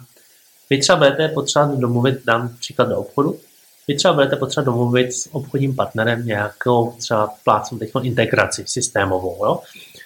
[0.70, 3.40] Vy třeba budete potřebovat domluvit, dám příklad do obchodu,
[3.88, 9.60] vy třeba budete potřebovat domluvit s obchodním partnerem nějakou třeba plácnu teď integraci systémovou, jo.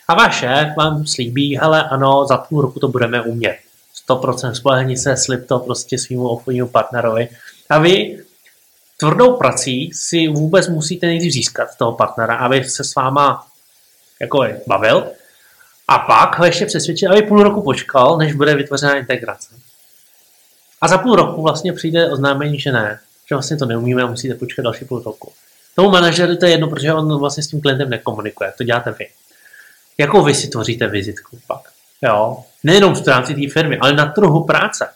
[0.09, 3.57] A šéf vám slíbí, hele, ano, za půl roku to budeme umět.
[4.09, 7.29] 100% spolehni se, slib to prostě svýmu obchodnímu partnerovi.
[7.71, 8.19] A vy
[8.96, 13.46] tvrdou prací si vůbec musíte nejdřív získat toho partnera, aby se s váma
[14.20, 15.06] jako je, bavil
[15.88, 19.54] a pak ho ještě přesvědčit, aby půl roku počkal, než bude vytvořena integrace.
[20.80, 24.35] A za půl roku vlastně přijde oznámení, že ne, že vlastně to neumíme a musíte
[24.35, 25.32] počkat další půl roku.
[25.74, 29.09] Tomu manažeru to je jedno, protože on vlastně s tím klientem nekomunikuje, to děláte vy.
[29.98, 31.61] Jakou vy si tvoříte vizitku pak?
[32.02, 32.44] Jo?
[32.64, 34.88] Nejenom v rámci té firmy, ale na trhu práce.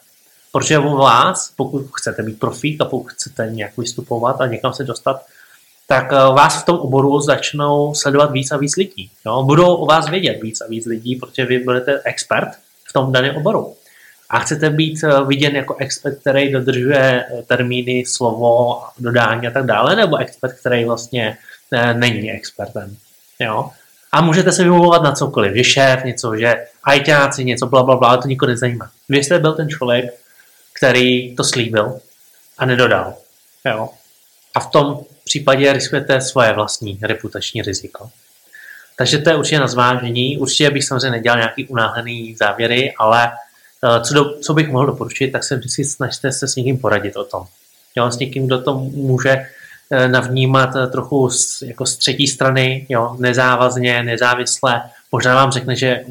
[0.53, 4.85] Protože u vás, pokud chcete být profík a pokud chcete nějak vystupovat a někam se
[4.85, 5.23] dostat,
[5.91, 9.11] tak eh, vás v tom oboru začnou sledovat víc a víc lidí.
[9.27, 9.43] Jo?
[9.43, 12.49] Budou o vás vědět víc a víc lidí, protože vy budete expert
[12.89, 13.75] v tom daném oboru.
[14.31, 19.67] A chcete být eh, viděn jako expert, který dodržuje eh, termíny, slovo, dodání a tak
[19.67, 21.37] dále, nebo expert, který vlastně
[21.93, 22.97] není expertem.
[23.41, 23.71] Jo?
[24.13, 28.09] A můžete se vymlouvat na cokoliv, že šéf něco, že ajťáci něco, bla, bla, bla,
[28.09, 28.91] ale to nikoho nezajímá.
[29.09, 30.15] Vy jste byl ten člověk,
[30.81, 32.01] který to slíbil
[32.59, 33.15] a nedodal.
[33.67, 33.89] Jo.
[34.55, 38.11] A v tom případě riskujete svoje vlastní reputační riziko.
[38.97, 40.39] Takže to je určitě na zvážení.
[40.39, 43.31] Určitě bych samozřejmě nedělal nějaký unáhlený závěry, ale
[43.85, 47.17] eh, co, do, co bych mohl doporučit, tak se vždycky snažte se s někým poradit
[47.17, 47.45] o tom.
[47.97, 49.47] Jo, s někým, kdo to může
[49.91, 54.83] eh, navnímat eh, trochu z, jako z třetí strany, jo, nezávazně, nezávisle.
[55.13, 56.05] Možná vám řekne, že,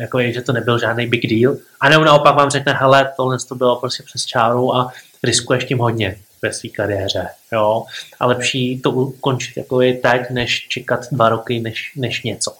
[0.00, 3.38] jako je, že to nebyl žádný big deal, a nebo naopak vám řekne, hele, tohle
[3.48, 7.28] to bylo prostě přes čáru a riskuješ tím hodně ve své kariéře.
[7.52, 7.84] Jo?
[8.20, 12.56] A lepší to ukončit jako je teď, než čekat dva roky, než, než něco.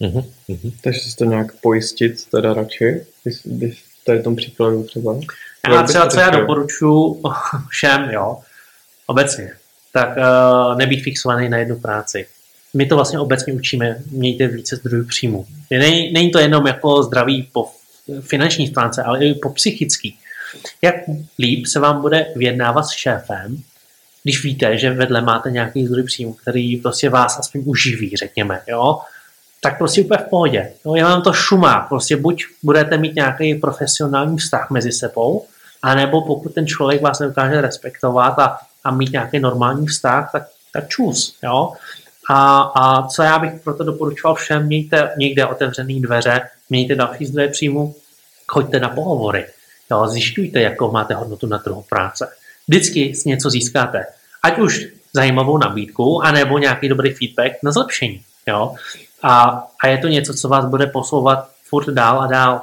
[0.00, 0.72] Mm-hmm.
[0.80, 5.20] Takže si to nějak pojistit teda radši, když, když v tady tom příkladu třeba?
[5.72, 7.22] Já třeba, co já doporučuji
[7.68, 8.38] všem, jo,
[9.06, 9.52] obecně,
[9.92, 12.26] tak uh, nebýt fixovaný na jednu práci.
[12.76, 15.46] My to vlastně obecně učíme, mějte více zdrojů příjmu.
[15.70, 17.70] Není, to jenom jako zdraví po
[18.20, 20.18] finanční stránce, ale i po psychický.
[20.82, 20.94] Jak
[21.38, 23.62] líp se vám bude vyjednávat s šéfem,
[24.22, 28.98] když víte, že vedle máte nějaký zdroj příjmu, který prostě vás aspoň uživí, řekněme, jo,
[29.60, 30.72] tak prostě úplně v pohodě.
[30.84, 31.80] Jo, je vám to šumá.
[31.80, 35.46] Prostě buď budete mít nějaký profesionální vztah mezi sebou,
[35.82, 40.88] anebo pokud ten člověk vás neukáže respektovat a, a mít nějaký normální vztah, tak, tak
[40.88, 41.36] čus.
[41.44, 41.72] Jo?
[42.28, 47.48] A, a co já bych proto doporučoval všem, mějte někde otevřené dveře, mějte další zdroje
[47.48, 47.94] příjmu,
[48.48, 49.46] choďte na pohovory.
[49.90, 52.28] Jo, zjišťujte, jakou máte hodnotu na trhu práce.
[52.68, 54.06] Vždycky si něco získáte.
[54.42, 58.22] Ať už zajímavou nabídku, anebo nějaký dobrý feedback na zlepšení.
[58.46, 58.74] Jo?
[59.22, 62.62] A, a je to něco, co vás bude posouvat furt dál a dál.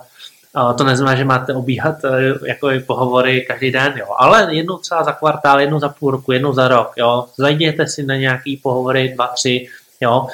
[0.78, 2.10] To neznamená, že máte obíhat e,
[2.48, 4.06] jako pohovory každý den, jo.
[4.18, 6.92] ale jednou třeba za kvartál, jednou za půl roku, jednou za rok.
[6.98, 7.26] Jo.
[7.38, 9.68] Zajděte si na nějaký pohovory, dva, tři,
[10.02, 10.28] jo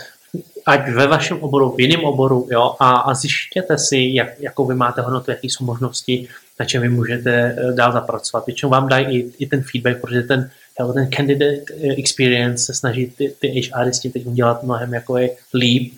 [0.65, 4.75] ať ve vašem oboru, v jiném oboru, jo, a, a zjištěte si, jak, jakou vy
[4.75, 6.27] máte hodnotu, jaké jsou možnosti,
[6.59, 8.45] na čem vy můžete eh, dál zapracovat.
[8.45, 10.49] Většinou vám dají i, i ten feedback, protože ten,
[10.93, 15.93] ten candidate eh, experience se snaží ty, ty HRisti teď udělat mnohem jako je líp,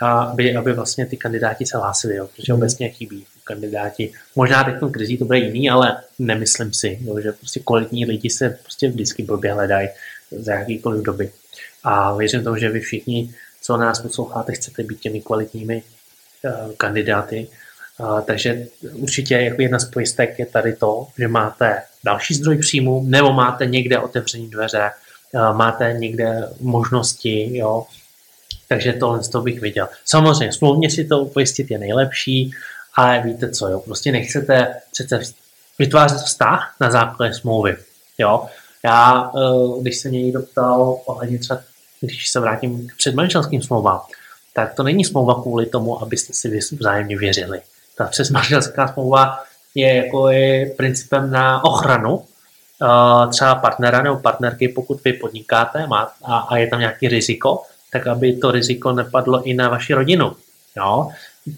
[0.00, 2.58] a aby, aby vlastně ty kandidáti se hlásili, jo, protože mm.
[2.58, 4.12] obecně chybí kandidáti.
[4.36, 8.58] Možná teď krizí to bude jiný, ale nemyslím si, jo, že prostě kvalitní lidi se
[8.62, 9.88] prostě vždycky blbě hledají
[10.30, 11.30] za jakýkoliv doby.
[11.82, 15.82] A věřím tomu, že vy všichni co nás posloucháte, chcete být těmi kvalitními
[16.44, 17.48] uh, kandidáty.
[17.98, 23.02] Uh, takže určitě jako jedna z pojistek je tady to, že máte další zdroj příjmu,
[23.06, 24.90] nebo máte někde otevřené dveře,
[25.32, 27.86] uh, máte někde možnosti, jo.
[28.68, 29.88] Takže tohle z toho bych viděl.
[30.04, 32.50] Samozřejmě, smluvně si to pojistit je nejlepší,
[32.94, 35.20] ale víte co, jo, prostě nechcete přece
[35.78, 37.76] vytvářet vztah na základě smlouvy,
[38.18, 38.46] jo.
[38.84, 39.32] Já,
[39.82, 41.60] když se mě někdo ptal ohledně třeba
[42.00, 44.00] když se vrátím k předmanželským smlouvám,
[44.54, 47.60] tak to není smlouva kvůli tomu, abyste si vzájemně věřili.
[47.96, 55.04] Ta předmanželská smlouva je jako je principem na ochranu uh, třeba partnera nebo partnerky, pokud
[55.04, 55.86] vy podnikáte
[56.24, 60.36] a, a je tam nějaký riziko, tak aby to riziko nepadlo i na vaši rodinu.
[60.76, 61.10] Jo?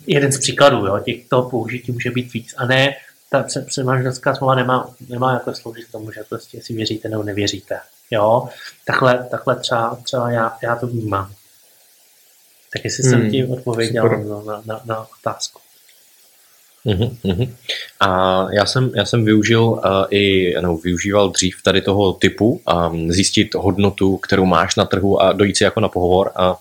[0.06, 0.98] Jeden z příkladů, jo?
[0.98, 2.54] těchto použití může být víc.
[2.56, 2.94] A ne,
[3.30, 7.80] ta předmanželská smlouva nemá, nemá jako sloužit k tomu, že prostě si věříte nebo nevěříte.
[8.10, 8.48] Jo?
[8.84, 11.32] Takhle, takhle třeba, třeba já, já to vnímám.
[12.72, 15.60] Tak jestli jsem hmm, ti odpověděl na, na, na, na otázku.
[16.84, 17.56] Uhum, uhum.
[18.00, 23.12] A já jsem, já jsem využil uh, i, no, využíval dřív tady toho typu um,
[23.12, 26.60] zjistit hodnotu, kterou máš na trhu a dojít si jako na pohovor a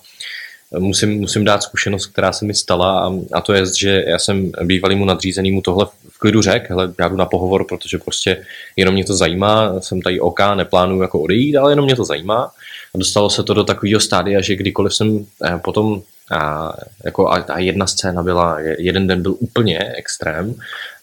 [0.78, 4.52] musím, musím dát zkušenost, která se mi stala a, a to je, že já jsem
[4.62, 8.44] bývalýmu nadřízenému tohle v klidu řekl, hele, já jdu na pohovor, protože prostě
[8.76, 12.50] jenom mě to zajímá, jsem tady OK, neplánuju jako odejít, ale jenom mě to zajímá.
[12.94, 16.72] A dostalo se to do takového stádia, že kdykoliv jsem eh, potom a,
[17.04, 20.54] jako a, a jedna scéna byla, jeden den byl úplně extrém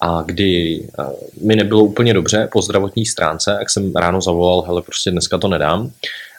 [0.01, 1.09] a kdy a,
[1.41, 5.47] mi nebylo úplně dobře po zdravotní stránce, jak jsem ráno zavolal, hele, prostě dneska to
[5.47, 5.91] nedám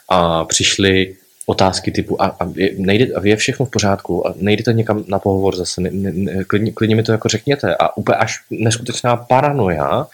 [0.09, 1.15] a přišli
[1.45, 5.55] otázky typu a, a, nejde, a je všechno v pořádku a nejdete někam na pohovor
[5.55, 10.07] zase, ne, ne, klidně, klidně mi to jako řekněte a úplně až neskutečná paranoja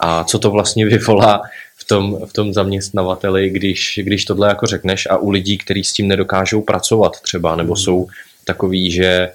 [0.00, 1.42] a co to vlastně vyvolá
[1.76, 5.92] v tom, v tom zaměstnavateli, když, když tohle jako řekneš a u lidí, kteří s
[5.92, 7.82] tím nedokážou pracovat třeba, nebo hmm.
[7.82, 8.06] jsou
[8.44, 9.30] takový, že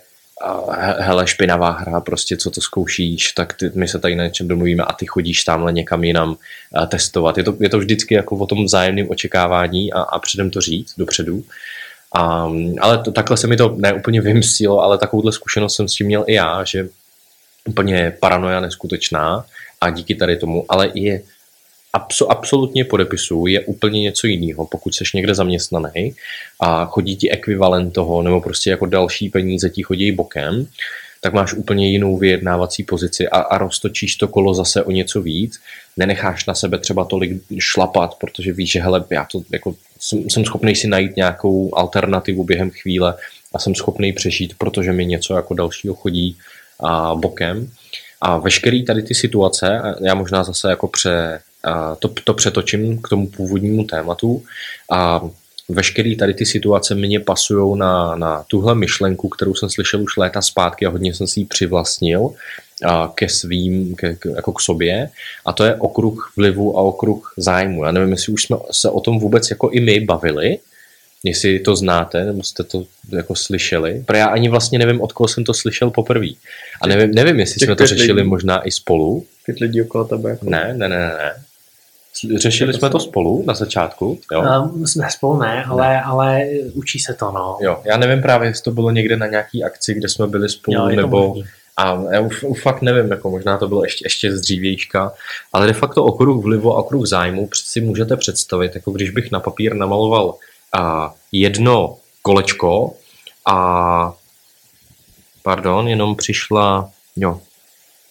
[0.99, 4.83] hele, špinavá hra, prostě co to zkoušíš, tak ty, my se tady na něčem domluvíme
[4.83, 6.37] a ty chodíš tamhle někam jinam
[6.87, 7.37] testovat.
[7.37, 10.93] Je to, je to vždycky jako o tom vzájemném očekávání a, a předem to říct
[10.97, 11.43] dopředu.
[12.15, 16.07] A, ale to, takhle se mi to neúplně vymstilo, ale takovouhle zkušenost jsem s tím
[16.07, 16.89] měl i já, že
[17.65, 19.45] úplně paranoja neskutečná
[19.81, 21.21] a díky tady tomu, ale je
[21.93, 26.15] abso, absolutně podepisu je úplně něco jiného, pokud jsi někde zaměstnaný
[26.59, 30.67] a chodí ti ekvivalent toho, nebo prostě jako další peníze ti chodí bokem,
[31.21, 35.59] tak máš úplně jinou vyjednávací pozici a, a roztočíš to kolo zase o něco víc.
[35.97, 40.45] Nenecháš na sebe třeba tolik šlapat, protože víš, že hele, já to jako jsem, jsem
[40.45, 43.15] schopný si najít nějakou alternativu během chvíle
[43.53, 46.37] a jsem schopný přežít, protože mi něco jako dalšího chodí
[46.79, 47.71] a bokem.
[48.21, 53.09] A veškerý tady ty situace, já možná zase jako pře, a to, to přetočím k
[53.09, 54.43] tomu původnímu tématu,
[54.91, 55.21] a
[55.69, 60.41] veškerý tady ty situace mě pasují na, na tuhle myšlenku, kterou jsem slyšel už léta
[60.41, 62.29] zpátky a hodně jsem si ji přivlastnil
[62.85, 65.09] a ke svým, ke, k, jako k sobě
[65.45, 67.85] a to je okruh vlivu a okruh zájmu.
[67.85, 70.57] Já nevím, jestli už jsme se o tom vůbec jako i my bavili,
[71.23, 74.03] jestli to znáte, nebo jste to jako slyšeli.
[74.05, 76.27] Protože já ani vlastně nevím, od koho jsem to slyšel poprvé.
[76.81, 78.29] A nevím, nevím jestli jsme to řešili lidí.
[78.29, 79.25] možná i spolu.
[79.45, 80.29] Pět lidí okolo tebe.
[80.29, 80.49] Jako...
[80.49, 81.33] Ne, ne, ne, ne.
[82.35, 84.19] Řešili jsme to spolu na začátku?
[84.31, 84.43] Jo?
[84.63, 86.01] Um, jsme spolu ne, ale, ne.
[86.01, 87.57] ale učí se to, no.
[87.61, 90.77] Jo, já nevím právě, jestli to bylo někde na nějaký akci, kde jsme byli spolu,
[90.77, 91.35] jo, nebo...
[91.77, 95.13] A já už, už fakt nevím, jako možná to bylo ještě, ještě z dřívějška,
[95.53, 99.39] ale de facto okruh vlivu a okruh zájmu si můžete představit, jako když bych na
[99.39, 100.35] papír namaloval
[100.73, 102.93] a jedno kolečko
[103.45, 104.13] a
[105.43, 107.39] pardon, jenom přišla, jo,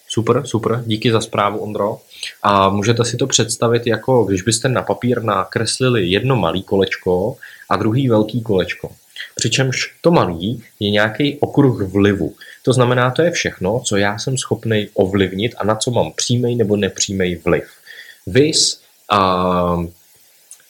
[0.09, 1.99] super, super, díky za zprávu, Ondro.
[2.43, 7.37] A můžete si to představit jako, když byste na papír nakreslili jedno malé kolečko
[7.69, 8.91] a druhý velký kolečko.
[9.35, 12.35] Přičemž to malý je nějaký okruh vlivu.
[12.63, 16.57] To znamená, to je všechno, co já jsem schopný ovlivnit a na co mám přímý
[16.57, 17.65] nebo nepřímý vliv.
[18.27, 19.85] Vys a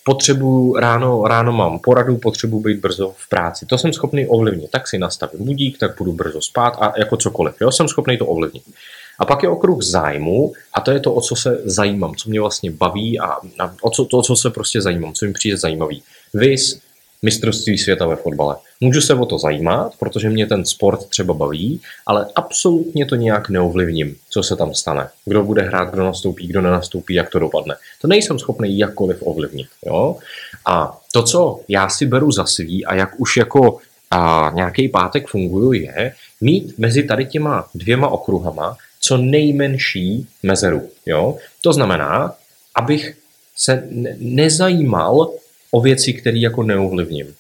[0.05, 3.67] potřebuji, ráno, ráno mám poradu, potřebuji být brzo v práci.
[3.67, 4.71] To jsem schopný ovlivnit.
[4.71, 7.55] Tak si nastavím budík, tak budu brzo spát a jako cokoliv.
[7.61, 8.63] Jo, jsem schopný to ovlivnit.
[9.19, 12.41] A pak je okruh zájmu a to je to, o co se zajímám, co mě
[12.41, 13.27] vlastně baví a,
[13.59, 16.03] a o co, to, o co se prostě zajímám, co mi přijde zajímavý.
[16.35, 16.81] Vys,
[17.23, 18.57] mistrovství světa ve fotbale.
[18.81, 23.49] Můžu se o to zajímat, protože mě ten sport třeba baví, ale absolutně to nějak
[23.49, 25.09] neovlivním, co se tam stane.
[25.25, 27.75] Kdo bude hrát, kdo nastoupí, kdo nenastoupí, jak to dopadne.
[28.01, 29.67] To nejsem schopný jakkoliv ovlivnit.
[29.87, 30.17] Jo?
[30.67, 33.79] A to, co já si beru za svý a jak už jako
[34.55, 40.91] nějaký pátek funguju, je mít mezi tady těma dvěma okruhama co nejmenší mezeru.
[41.07, 41.37] Jo?
[41.61, 42.35] To znamená,
[42.75, 43.17] abych
[43.57, 45.31] se nezajímal
[45.71, 47.35] o věci, které jako neovlivním.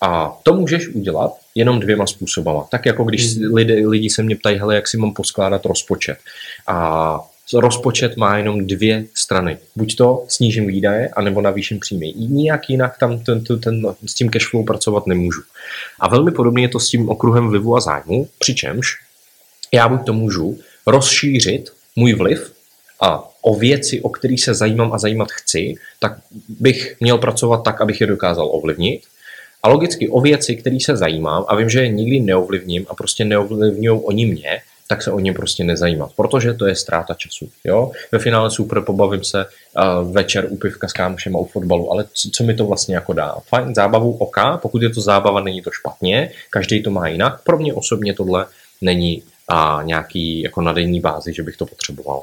[0.00, 2.66] A to můžeš udělat jenom dvěma způsobama.
[2.70, 3.54] Tak jako když hmm.
[3.54, 6.18] lidi, lidi se mě ptají, hele, jak si mám poskládat rozpočet.
[6.66, 7.20] A
[7.54, 9.58] rozpočet má jenom dvě strany.
[9.76, 12.12] Buď to snížím výdaje, anebo navýším příjmy.
[12.12, 15.42] Nijak jinak tam ten, ten, ten, s tím cashflow pracovat nemůžu.
[16.00, 18.86] A velmi podobně je to s tím okruhem vlivu a zájmu, přičemž
[19.74, 22.52] já buď to můžu rozšířit můj vliv
[23.00, 26.12] a o věci, o kterých se zajímám a zajímat chci, tak
[26.48, 29.02] bych měl pracovat tak, abych je dokázal ovlivnit.
[29.62, 33.24] A logicky o věci, které se zajímám a vím, že je nikdy neovlivním a prostě
[33.24, 37.48] neovlivňují oni mě, tak se o ně prostě nezajímat, protože to je ztráta času.
[37.64, 37.90] Jo?
[38.12, 42.04] Ve finále super, pobavím se uh, večer u pivka s kámošem a u fotbalu, ale
[42.12, 43.36] co, co mi to vlastně jako dá?
[43.48, 47.42] Fajn, zábavu oka, pokud je to zábava, není to špatně, každý to má jinak.
[47.42, 48.46] Pro mě osobně tohle
[48.80, 52.22] není a nějaký jako na denní bázi, že bych to potřeboval.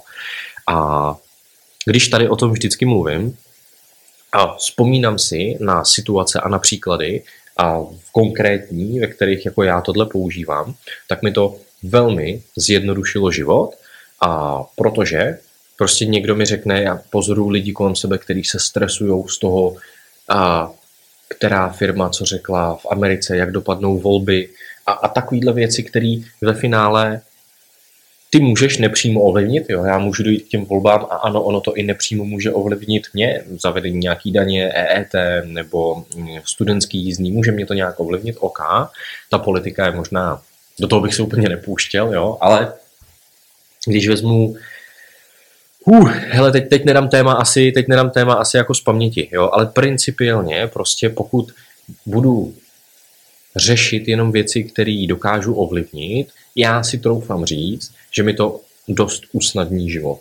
[0.68, 1.16] A
[1.86, 3.38] když tady o tom vždycky mluvím,
[4.32, 7.24] a vzpomínám si na situace a na příklady,
[7.58, 7.80] a
[8.12, 10.76] konkrétní, ve kterých jako já tohle používám,
[11.08, 13.72] tak mi to velmi zjednodušilo život
[14.22, 15.38] a protože
[15.78, 19.76] prostě někdo mi řekne, já pozoruju lidi kolem sebe, kteří se stresují z toho,
[20.30, 20.72] a
[21.28, 24.50] která firma co řekla v Americe, jak dopadnou volby,
[24.90, 27.22] a, a takovýhle věci, které ve finále
[28.30, 31.74] ty můžeš nepřímo ovlivnit, jo, já můžu dojít k těm volbám a ano, ono to
[31.74, 35.12] i nepřímo může ovlivnit mě, zavedení nějaký daně, EET
[35.46, 36.04] nebo
[36.46, 38.60] studentský jízdní, může mě to nějak ovlivnit, OK,
[39.30, 40.42] ta politika je možná,
[40.80, 42.74] do toho bych se úplně nepouštěl, jo, ale
[43.86, 44.56] když vezmu
[45.86, 49.50] Uh, hele, teď, teď nedám téma asi, teď nedám téma asi jako z paměti, jo,
[49.54, 51.52] ale principiálně prostě pokud
[52.06, 52.54] budu
[53.56, 59.92] řešit jenom věci, které dokážu ovlivnit, já si troufám říct, že mi to dost usnadní
[59.92, 60.20] život.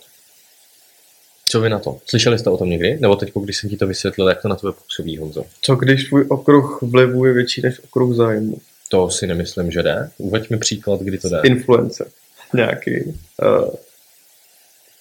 [1.44, 1.98] Co vy na to?
[2.06, 2.98] Slyšeli jste o tom někdy?
[3.00, 5.44] Nebo teď, když jsem ti to vysvětlil, jak to na tebe působí, Honzo?
[5.62, 8.58] Co když tvůj okruh vlivu je větší než okruh zájmu?
[8.88, 10.10] To si nemyslím, že jde.
[10.18, 11.40] Uveď mi příklad, kdy to jde.
[11.44, 12.10] Influence.
[12.54, 13.70] Nějaký, uh,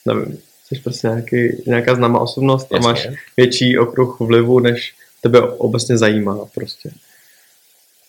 [0.05, 2.77] nevím, jsi prostě nějaký, nějaká známá osobnost Jasně.
[2.77, 3.07] a máš
[3.37, 6.91] větší okruh vlivu, než tebe obecně zajímá prostě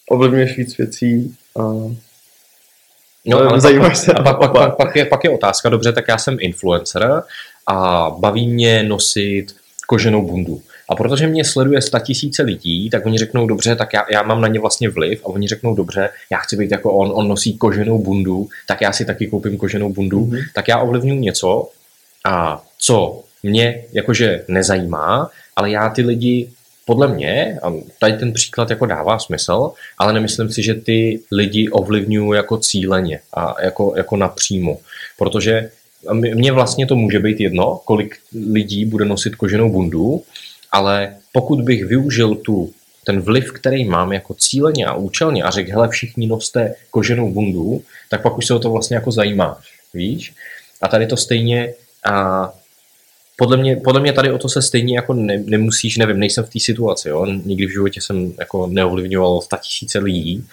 [0.08, 1.62] ovlivňuješ víc věcí a
[3.26, 4.12] No, ale zajímáš se.
[4.12, 7.22] A pak, pak, pak, pak, je, pak je otázka, dobře, tak já jsem influencer
[7.66, 9.46] a baví mě nosit
[9.86, 10.62] koženou bundu.
[10.88, 14.40] A protože mě sleduje 100 tisíce lidí, tak oni řeknou, dobře, tak já, já mám
[14.40, 17.58] na ně vlastně vliv a oni řeknou, dobře, já chci být jako on, on nosí
[17.58, 20.44] koženou bundu, tak já si taky koupím koženou bundu, mm-hmm.
[20.54, 21.68] tak já ovlivňuji něco,
[22.24, 26.50] a co mě jakože nezajímá, ale já ty lidi
[26.88, 31.68] podle mě, a tady ten příklad jako dává smysl, ale nemyslím si, že ty lidi
[31.68, 34.78] ovlivňují jako cíleně a jako, jako napřímo.
[35.18, 35.70] Protože
[36.12, 38.16] mně vlastně to může být jedno, kolik
[38.52, 40.22] lidí bude nosit koženou bundu,
[40.72, 42.72] ale pokud bych využil tu,
[43.04, 47.82] ten vliv, který mám jako cíleně a účelně a řekl, hele, všichni noste koženou bundu,
[48.08, 50.32] tak pak už se o to vlastně jako zajímáš, víš?
[50.82, 51.74] A tady to stejně
[52.04, 52.48] a
[53.40, 56.50] podle mě, podle mě tady o to se stejně jako ne, nemusíš, nevím, nejsem v
[56.50, 57.26] té situaci, jo?
[57.26, 60.46] nikdy v životě jsem jako neovlivňoval sta tisíce lidí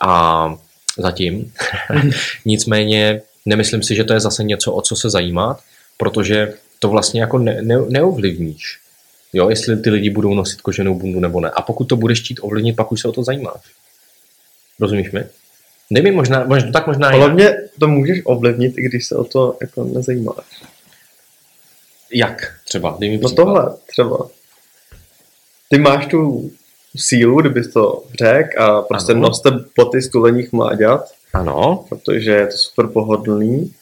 [0.00, 0.54] a
[0.98, 1.52] zatím,
[2.44, 5.60] nicméně nemyslím si, že to je zase něco, o co se zajímat,
[5.96, 8.78] protože to vlastně jako ne, ne, neovlivníš.
[9.32, 11.50] Jo, jestli ty lidi budou nosit koženou bundu nebo ne.
[11.50, 13.62] A pokud to budeš chtít ovlivnit, pak už se o to zajímáš.
[14.80, 15.24] Rozumíš mi?
[15.90, 19.56] Mi možná, možná tak možná Ale mě to můžeš ovlivnit, i když se o to
[19.60, 20.62] jako nezajímáš.
[22.12, 22.96] Jak třeba?
[23.00, 24.28] Dej mi no tohle třeba.
[25.68, 26.50] Ty máš tu
[26.96, 29.20] sílu, kdybys to řekl a prostě ano.
[29.20, 31.12] noste boty stuleních mláďat.
[31.32, 31.84] Ano.
[31.88, 33.74] Protože je to super pohodlný.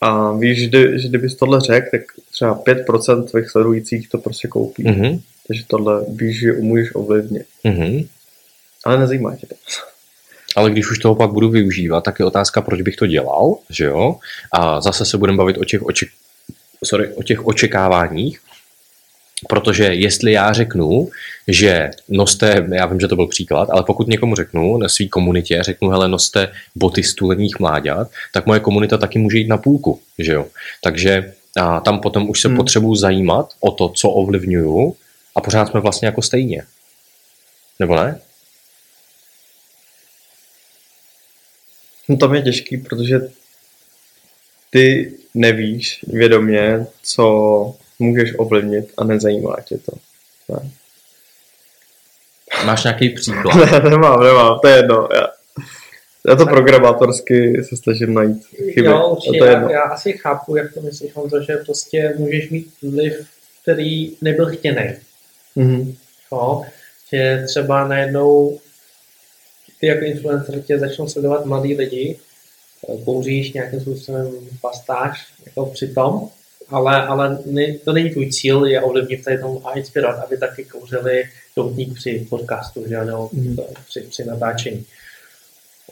[0.00, 4.84] A víš, že, že kdybys tohle řekl, tak třeba 5% tvých sledujících to prostě koupí.
[4.84, 5.20] Mm-hmm.
[5.46, 7.46] Takže tohle víš, že můžeš ovlivnit.
[7.64, 8.08] Mm-hmm.
[8.84, 9.54] Ale nezajímá tě to.
[10.56, 13.84] Ale když už toho pak budu využívat, tak je otázka, proč bych to dělal, že
[13.84, 14.16] jo?
[14.52, 16.08] A zase se budeme bavit o těch, oček,
[16.84, 18.40] sorry, o těch očekáváních,
[19.48, 21.08] Protože jestli já řeknu,
[21.48, 25.62] že noste, já vím, že to byl příklad, ale pokud někomu řeknu na své komunitě,
[25.62, 30.32] řeknu, hele, noste boty stulených mláďat, tak moje komunita taky může jít na půlku, že
[30.32, 30.46] jo.
[30.82, 32.56] Takže a tam potom už se hmm.
[32.56, 34.96] potřebuji zajímat o to, co ovlivňuju
[35.34, 36.62] a pořád jsme vlastně jako stejně.
[37.80, 38.20] Nebo ne?
[42.08, 43.20] No to je těžký, protože
[44.74, 49.92] ty nevíš vědomě, co můžeš ovlivnit a nezajímá tě to.
[50.48, 50.70] Ne.
[52.66, 53.54] Máš nějaký příklad?
[53.72, 55.08] ne, nemám, nemám, to je jedno.
[55.14, 55.26] Já,
[56.28, 58.86] já to programátorsky se snažím najít chyby.
[58.86, 59.68] Jo, určitě, to je jedno.
[59.68, 63.26] Já, já asi chápu, jak to myslíš, to, že prostě můžeš mít vliv,
[63.62, 64.94] který nebyl chtěný.
[65.56, 65.94] Mm-hmm.
[66.32, 66.62] Jo,
[67.12, 68.60] že třeba najednou
[69.80, 72.18] ty jako influencer tě začnou sledovat mladí lidi,
[73.04, 74.30] kouříš nějakým způsobem
[74.60, 76.28] pastáž jako přitom,
[76.68, 80.64] ale, ale ne, to není tvůj cíl, je ovlivnit tady tomu a inspirovat, aby taky
[80.64, 81.24] kouřili
[81.56, 83.56] doutník při podcastu, že ano, mm.
[83.88, 84.84] při, při natáčení.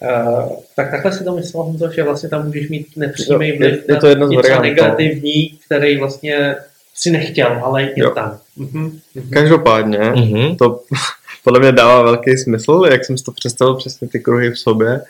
[0.02, 3.94] Uh, tak takhle si to myslel, Honzo, že vlastně tam můžeš mít nepřímý vliv je,
[3.94, 6.56] je to jedno z něco negativní, který vlastně
[6.94, 8.38] si nechtěl, ale je tam.
[8.58, 8.92] Uh-huh.
[9.16, 9.30] Uh-huh.
[9.32, 10.56] Každopádně, uh-huh.
[10.56, 10.82] to
[11.44, 15.00] podle mě dává velký smysl, jak jsem si to představil, přesně ty kruhy v sobě.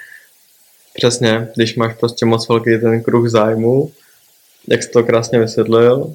[0.95, 3.90] Přesně, když máš prostě moc velký ten kruh zájmu,
[4.68, 6.14] jak jsi to krásně vysvětlil,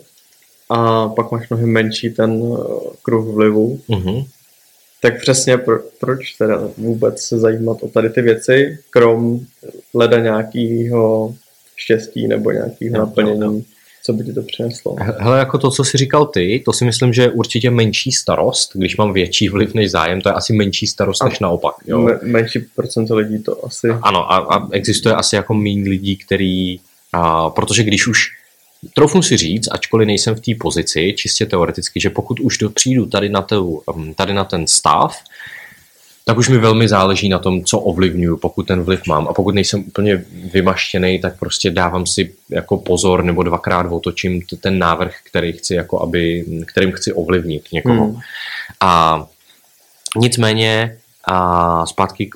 [0.69, 2.63] a pak máš mnohem menší ten eh,
[3.01, 4.27] kruh vlivu, mm-hmm.
[5.01, 9.39] tak přesně pro, proč teda vůbec se zajímat o tady ty věci, krom
[9.93, 11.35] leda nějakého
[11.75, 13.65] štěstí nebo nějakého naplnění,
[14.07, 14.95] co by ti to přineslo.
[14.99, 18.71] Hele, jako to, co jsi říkal ty, to si myslím, že je určitě menší starost,
[18.73, 21.75] když mám větší vliv než zájem, to je asi menší starost a než naopak.
[21.87, 22.01] Jo?
[22.01, 23.89] Me- menší procento lidí to asi...
[24.01, 26.79] Ano, a, a existuje asi jako méně lidí, který
[27.13, 28.19] a, protože když už
[28.93, 33.05] Troufnu si říct, ačkoliv nejsem v té pozici, čistě teoreticky, že pokud už do přijdu
[33.05, 35.17] tady na, tu, um, tady na ten stav,
[36.27, 39.27] tak už mi velmi záleží na tom, co ovlivňuju, pokud ten vliv mám.
[39.27, 44.79] A pokud nejsem úplně vymaštěný, tak prostě dávám si jako pozor nebo dvakrát otočím ten
[44.79, 48.05] návrh, který chci, jako aby, kterým chci ovlivnit někoho.
[48.05, 48.19] Hmm.
[48.81, 49.25] A
[50.15, 52.35] nicméně a zpátky k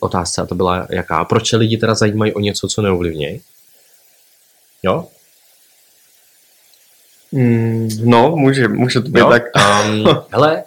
[0.00, 1.24] otázce, a to byla jaká.
[1.24, 3.40] Proč se lidi teda zajímají o něco, co neovlivnějí?
[4.82, 5.06] Jo?
[7.32, 9.42] Mm, no, může, může to být jo, tak.
[9.56, 10.64] Um, hele,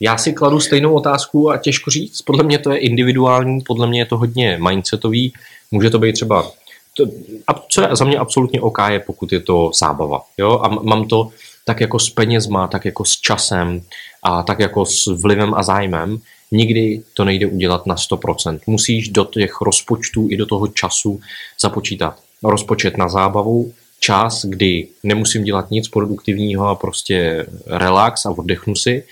[0.00, 2.22] já si kladu stejnou otázku a těžko říct.
[2.22, 5.32] Podle mě to je individuální, podle mě je to hodně mindsetový.
[5.70, 6.50] Může to být třeba,
[6.96, 7.04] to,
[7.46, 10.22] a co je za mě absolutně OK je, pokud je to zábava.
[10.38, 10.60] Jo?
[10.62, 11.30] A mám to
[11.64, 13.80] tak jako s penězma, tak jako s časem
[14.22, 16.18] a tak jako s vlivem a zájmem.
[16.52, 18.58] Nikdy to nejde udělat na 100%.
[18.66, 21.20] Musíš do těch rozpočtů i do toho času
[21.60, 28.74] započítat rozpočet na zábavu, čas, kdy nemusím dělat nic produktivního a prostě relax a oddechnu
[28.74, 29.04] si.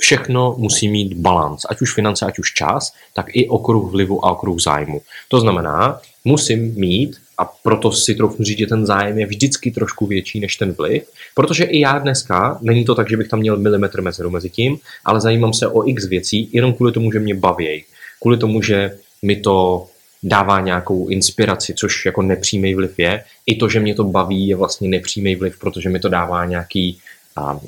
[0.00, 4.32] Všechno musí mít balans, ať už finance, ať už čas, tak i okruh vlivu a
[4.32, 5.00] okruh zájmu.
[5.28, 10.06] To znamená, musím mít, a proto si trochu říct, že ten zájem je vždycky trošku
[10.06, 11.02] větší než ten vliv,
[11.34, 14.78] protože i já dneska, není to tak, že bych tam měl milimetr mezeru mezi tím,
[15.04, 17.84] ale zajímám se o x věcí, jenom kvůli tomu, že mě baví,
[18.20, 19.86] kvůli tomu, že mi to
[20.22, 23.24] dává nějakou inspiraci, což jako nepřímý vliv je.
[23.46, 26.98] I to, že mě to baví, je vlastně nepřímý vliv, protože mi to dává nějaký,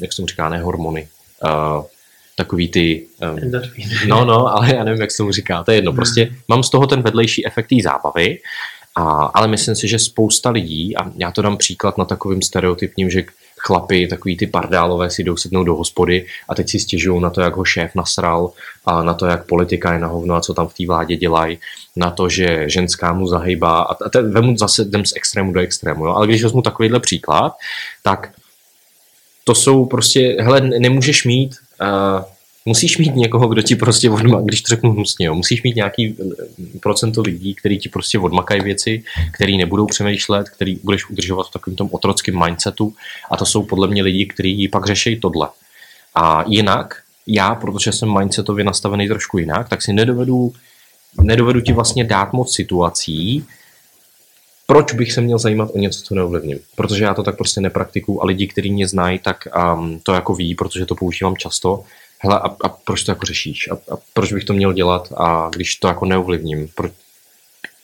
[0.01, 1.09] jak se tomu říká, ne hormony,
[1.45, 1.85] uh,
[2.37, 3.07] takový ty...
[3.21, 3.63] Um,
[4.09, 5.93] no, no, ale já nevím, jak se tomu říká, to je jedno.
[5.93, 8.39] Prostě mám z toho ten vedlejší efekt té zábavy,
[8.97, 9.03] a,
[9.35, 13.25] ale myslím si, že spousta lidí, a já to dám příklad na takovým stereotypním, že
[13.67, 17.41] chlapi, takový ty pardálové si jdou sednout do hospody a teď si stěžují na to,
[17.41, 18.51] jak ho šéf nasral
[18.87, 21.59] a na to, jak politika je na hovno a co tam v té vládě dělají,
[21.97, 25.61] na to, že ženská mu zahýbá a, a ten, vemu zase jdem z extrému do
[25.61, 26.13] extrému, jo?
[26.13, 27.53] ale když vezmu takovýhle příklad,
[28.03, 28.31] tak
[29.45, 31.55] to jsou prostě, hele, nemůžeš mít
[32.65, 36.17] musíš mít někoho, kdo ti prostě odma, když to řeknu hnusně, jo, musíš mít nějaký
[36.21, 39.03] eh, procento lidí, který ti prostě odmakají věci,
[39.33, 42.95] který nebudou přemýšlet, který budeš udržovat v takovém tom otrockém mindsetu
[43.31, 45.49] a to jsou podle mě lidi, kteří pak řeší tohle.
[46.15, 50.53] A jinak, já, protože jsem mindsetově nastavený trošku jinak, tak si nedovedu,
[51.21, 53.47] nedovedu ti vlastně dát moc situací,
[54.73, 56.59] proč bych se měl zajímat o něco, co neovlivním.
[56.77, 60.35] Protože já to tak prostě nepraktikuju a lidi, kteří mě znají, tak um, to jako
[60.35, 61.85] ví, protože to používám často
[62.19, 63.69] hele, a, a proč to jako řešíš?
[63.69, 66.69] A, a proč bych to měl dělat a když to jako neovlivním?
[66.69, 66.89] Pro...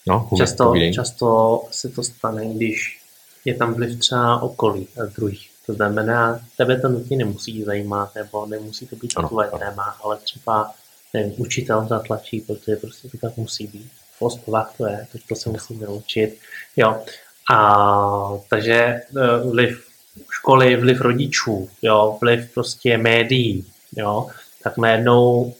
[0.07, 2.99] No, často, často se to stane, když
[3.45, 5.49] je tam vliv třeba okolí a druhých.
[5.65, 10.71] To znamená, tebe to nutně nemusí zajímat, nebo nemusí to být tvoje téma, ale třeba
[11.13, 13.91] nevím, učitel zatlačí, protože prostě to tak musí být.
[14.19, 16.37] V osnovách to je, to, se musíme naučit.
[16.75, 17.03] Jo.
[17.51, 19.01] A, takže e,
[19.51, 19.89] vliv
[20.31, 23.65] školy, vliv rodičů, jo, vliv prostě médií,
[23.95, 24.27] jo,
[24.63, 25.53] tak najednou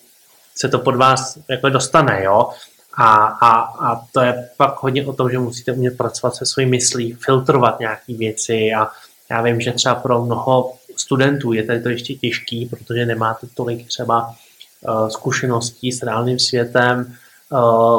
[0.55, 2.49] se to pod vás jako dostane, jo.
[2.93, 6.67] A, a, a to je pak hodně o tom, že musíte umět pracovat se svojí
[6.67, 8.87] myslí, filtrovat nějaké věci a
[9.31, 13.87] já vím, že třeba pro mnoho studentů je tady to ještě těžký, protože nemáte tolik
[13.87, 14.35] třeba
[14.81, 17.15] uh, zkušeností s reálným světem,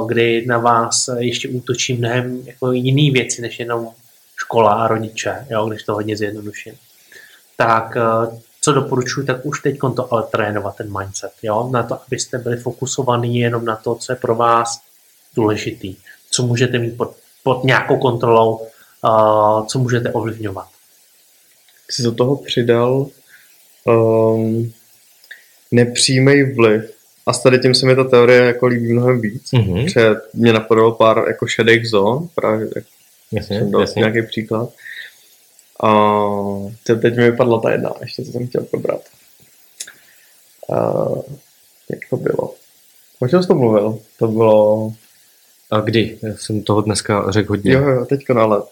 [0.07, 3.89] kdy na vás ještě útočí mnohem jako jiný věci, než jenom
[4.37, 6.75] škola a rodiče, jo, když to hodně zjednoduším.
[7.57, 11.69] Tak uh, co doporučuji, tak už teď to ale trénovat ten mindset, jo?
[11.73, 14.81] na to, abyste byli fokusovaní jenom na to, co je pro vás
[15.35, 15.97] důležitý,
[16.31, 20.69] co můžete mít pod, pod nějakou kontrolou, uh, co můžete ovlivňovat.
[21.91, 23.07] Jsi do toho přidal
[23.85, 24.73] um,
[25.71, 27.00] nepřímý vliv
[27.31, 29.85] a s tady tím se mi ta teorie jako líbí mnohem víc, mm-hmm.
[29.85, 32.85] protože mě napadlo pár jako šedých zón, právě jak
[33.33, 34.01] jasně, jsem dal jasně.
[34.01, 34.73] nějaký příklad.
[35.83, 35.91] A
[36.85, 39.03] teď mi vypadla ta jedna, ještě co jsem chtěl probrat.
[40.73, 41.05] A,
[41.91, 42.55] jak to bylo?
[43.21, 43.99] O čem jsi to mluvil?
[44.19, 44.93] To bylo...
[45.71, 46.19] A kdy?
[46.23, 47.73] Já jsem toho dneska řekl hodně.
[47.73, 48.63] Jo, jo, teďka, no ale...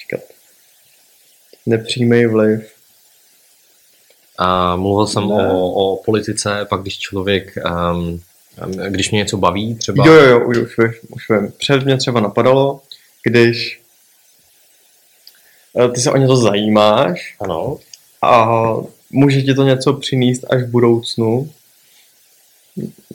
[0.00, 0.20] Říkat.
[1.66, 2.75] Nepřímý vliv.
[4.38, 7.58] A mluvil jsem o, o politice, pak když člověk,
[7.92, 8.20] um,
[8.88, 10.06] když mě něco baví třeba.
[10.06, 11.52] Jo, jo, jo, už, už, už vím.
[11.58, 12.80] Před mě třeba napadalo,
[13.22, 13.80] když
[15.78, 17.78] Eh, ty se o něco zajímáš ano.
[18.22, 18.48] a
[19.10, 21.52] může ti to něco přinést až v budoucnu,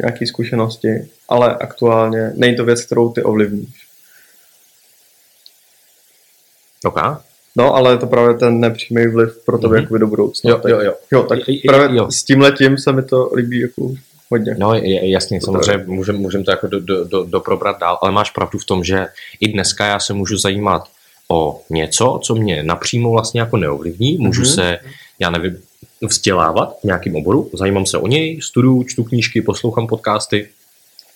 [0.02, 3.88] nějaké zkušenosti, ale aktuálně není to věc, kterou ty ovlivníš.
[6.86, 6.98] OK.
[7.58, 10.00] No, ale je to právě ten nepřímý vliv pro tebe mm-hmm.
[10.00, 10.52] do budoucna.
[10.52, 10.94] Jo, jo, jo.
[11.12, 12.12] jo tak právě jo.
[12.12, 13.92] s tím letím se mi to líbí jako
[14.30, 14.56] hodně.
[14.60, 18.32] No, je, jasně, samozřejmě můžeme můžem to jako do, do, do, doprobrat dál, ale máš
[18.32, 19.08] pravdu v tom, že
[19.40, 20.84] i dneska já se můžu zajímat
[21.32, 24.18] o něco, co mě napřímo vlastně jako neovlivní.
[24.18, 24.56] Můžu mm-hmm.
[24.56, 24.80] se,
[25.20, 25.58] já nevím,
[26.02, 30.50] vzdělávat v nějakém oboru, zajímám se o něj, studuju, čtu knížky, poslouchám podcasty,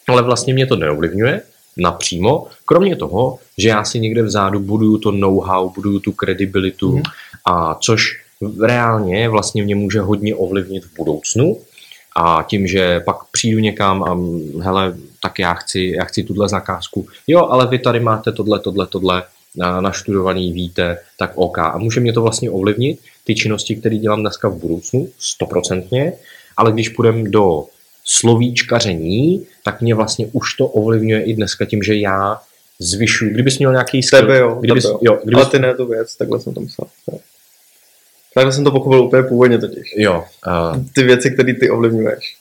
[0.07, 1.41] ale vlastně mě to neovlivňuje
[1.77, 7.03] napřímo, kromě toho, že já si někde vzadu buduju to know-how, buduju tu kredibilitu, mm.
[7.45, 8.21] a což
[8.61, 11.57] reálně vlastně mě může hodně ovlivnit v budoucnu,
[12.17, 14.17] a tím, že pak přijdu někam a
[14.63, 17.07] hele, tak já chci, já chci tuhle zakázku.
[17.27, 19.23] Jo, ale vy tady máte tohle, tohle, tohle
[19.79, 21.57] naštudovaný, víte, tak OK.
[21.57, 26.13] A může mě to vlastně ovlivnit, ty činnosti, které dělám dneska v budoucnu, stoprocentně,
[26.57, 27.65] ale když půjdeme do
[28.05, 32.41] slovíčkaření, tak mě vlastně už to ovlivňuje i dneska tím, že já
[32.79, 33.33] zvyšuju.
[33.33, 34.21] Kdybys měl nějaký skill...
[34.21, 35.13] Tebe jo, kdybys, tebe jo.
[35.13, 35.43] jo kdybys...
[35.43, 36.87] Ale ty ne tu věc, takhle jsem to myslel.
[38.33, 39.93] Takhle jsem to pochopil úplně původně totiž.
[39.97, 40.23] Jo.
[40.47, 40.83] Uh...
[40.93, 42.37] Ty věci, které ty ovlivňuješ.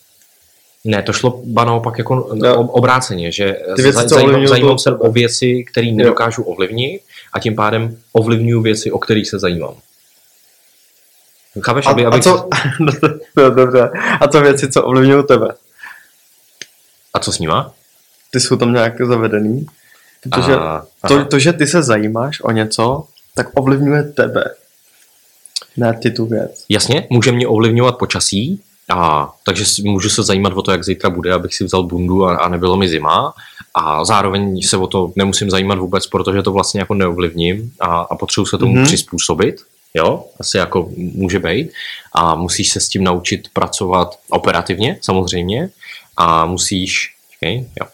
[0.84, 2.60] Ne, to šlo ba naopak jako no.
[2.60, 7.02] obráceně, že Ty věci, zajímám, zajímám se o věci, které nedokážu ovlivnit
[7.32, 9.74] a tím pádem ovlivňuji věci, o kterých se zajímám.
[11.60, 12.48] Chápeš, a, aby, a co,
[13.36, 13.90] no, dobře.
[14.20, 15.48] A co věci, co ovlivňují tebe?
[17.14, 17.72] A co s nima?
[18.30, 19.66] Ty jsou tam nějak zavedený?
[20.22, 24.44] Protože A- to, to, že ty se zajímáš o něco, tak ovlivňuje tebe.
[25.76, 26.64] Ne ty tu věc.
[26.68, 31.32] Jasně, může mě ovlivňovat počasí, a, takže můžu se zajímat o to, jak zítra bude,
[31.34, 33.34] abych si vzal bundu a, a nebylo mi zima.
[33.74, 38.16] A zároveň se o to nemusím zajímat vůbec, protože to vlastně jako neovlivním a, a
[38.16, 38.82] potřebuji se tomu Mhm.
[38.82, 38.86] mm-hmm.
[38.86, 39.56] přizpůsobit.
[39.96, 41.72] Jo, asi jako může být.
[42.12, 45.68] A musíš se s tím naučit pracovat operativně, samozřejmě.
[46.16, 47.86] A musíš, okay, jo.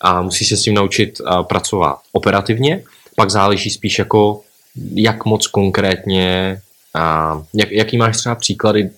[0.00, 2.82] A musíš se s tím naučit pracovat operativně.
[3.16, 4.40] Pak záleží spíš jako,
[4.94, 6.60] jak moc konkrétně
[6.94, 8.90] a jak, jaký máš třeba příklady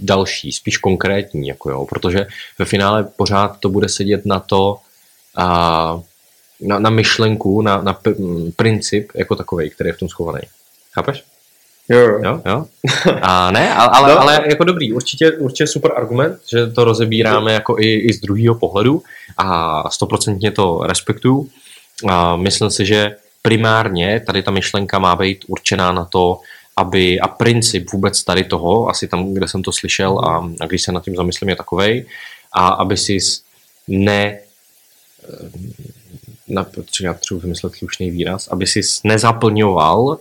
[0.00, 2.26] další, spíš konkrétní, jako jo, protože
[2.58, 4.78] ve finále pořád to bude sedět na to,
[5.36, 6.00] a,
[6.60, 10.42] na, na myšlenku, na, na pr- princip jako takový, který je v tom schovaný.
[10.94, 11.24] Chápeš?
[11.88, 12.42] Jo, jo.
[12.46, 12.64] Jo.
[13.22, 14.20] A ne, ale, ale, No.
[14.20, 18.54] ale jako dobrý, určitě, určitě super argument, že to rozebíráme jako i, i z druhého
[18.54, 19.02] pohledu
[19.38, 21.48] a stoprocentně to respektuju.
[22.08, 26.40] A myslím si, že primárně tady ta myšlenka má být určená na to,
[26.76, 30.82] aby a princip vůbec tady toho, asi tam, kde jsem to slyšel a, a když
[30.82, 32.06] se nad tím zamyslím, je takovej,
[32.52, 33.18] a aby si
[33.88, 34.38] ne
[36.48, 40.18] na, protože já třeba vymyslet slušný výraz, aby si nezaplňoval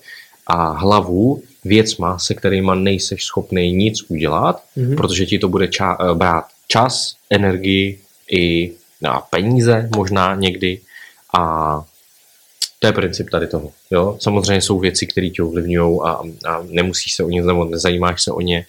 [0.48, 4.86] a hlavu věcma, se kterými nejseš schopný nic udělat, Mhm.
[4.92, 4.96] mm-hmm.
[4.98, 8.00] protože ti to bude ča- eh, brát čas, energii
[8.32, 10.80] i na peníze možná někdy
[11.38, 11.84] a
[12.80, 13.72] to je princip tady toho.
[13.92, 14.18] Jo?
[14.22, 16.10] Samozřejmě jsou věci, které tě ovlivňují a,
[16.50, 18.66] a nemusíš se o ně nebo nezajímáš se o ně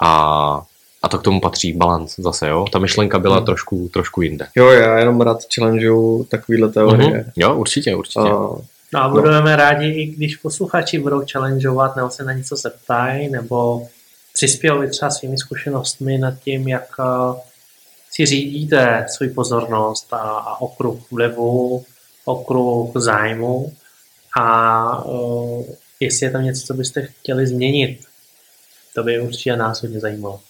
[0.00, 0.62] a,
[1.02, 2.48] a to k tomu patří balans zase.
[2.48, 2.66] Jo?
[2.72, 3.46] Ta myšlenka byla Hmm.
[3.46, 4.46] trošku, trošku jinde.
[4.56, 7.10] jo, já jenom rád challengeuju takovýhle teorie.
[7.10, 7.30] Mhm.
[7.36, 8.20] Jo, určitě, určitě.
[8.20, 8.48] A,
[8.94, 13.88] No a budeme rádi, i když posluchači budou challengeovat, nebo se na něco zeptají, nebo
[14.32, 17.40] přispěli třeba svými zkušenostmi nad tím, jak eh,
[18.10, 21.84] si řídíte svou pozornost a, a okruh vlivu,
[22.24, 23.72] okruh zájmu
[24.40, 25.64] a uh,
[26.00, 28.04] jestli je tam něco, co byste chtěli změnit.
[28.94, 30.40] To by určitě nás hodně zajímalo.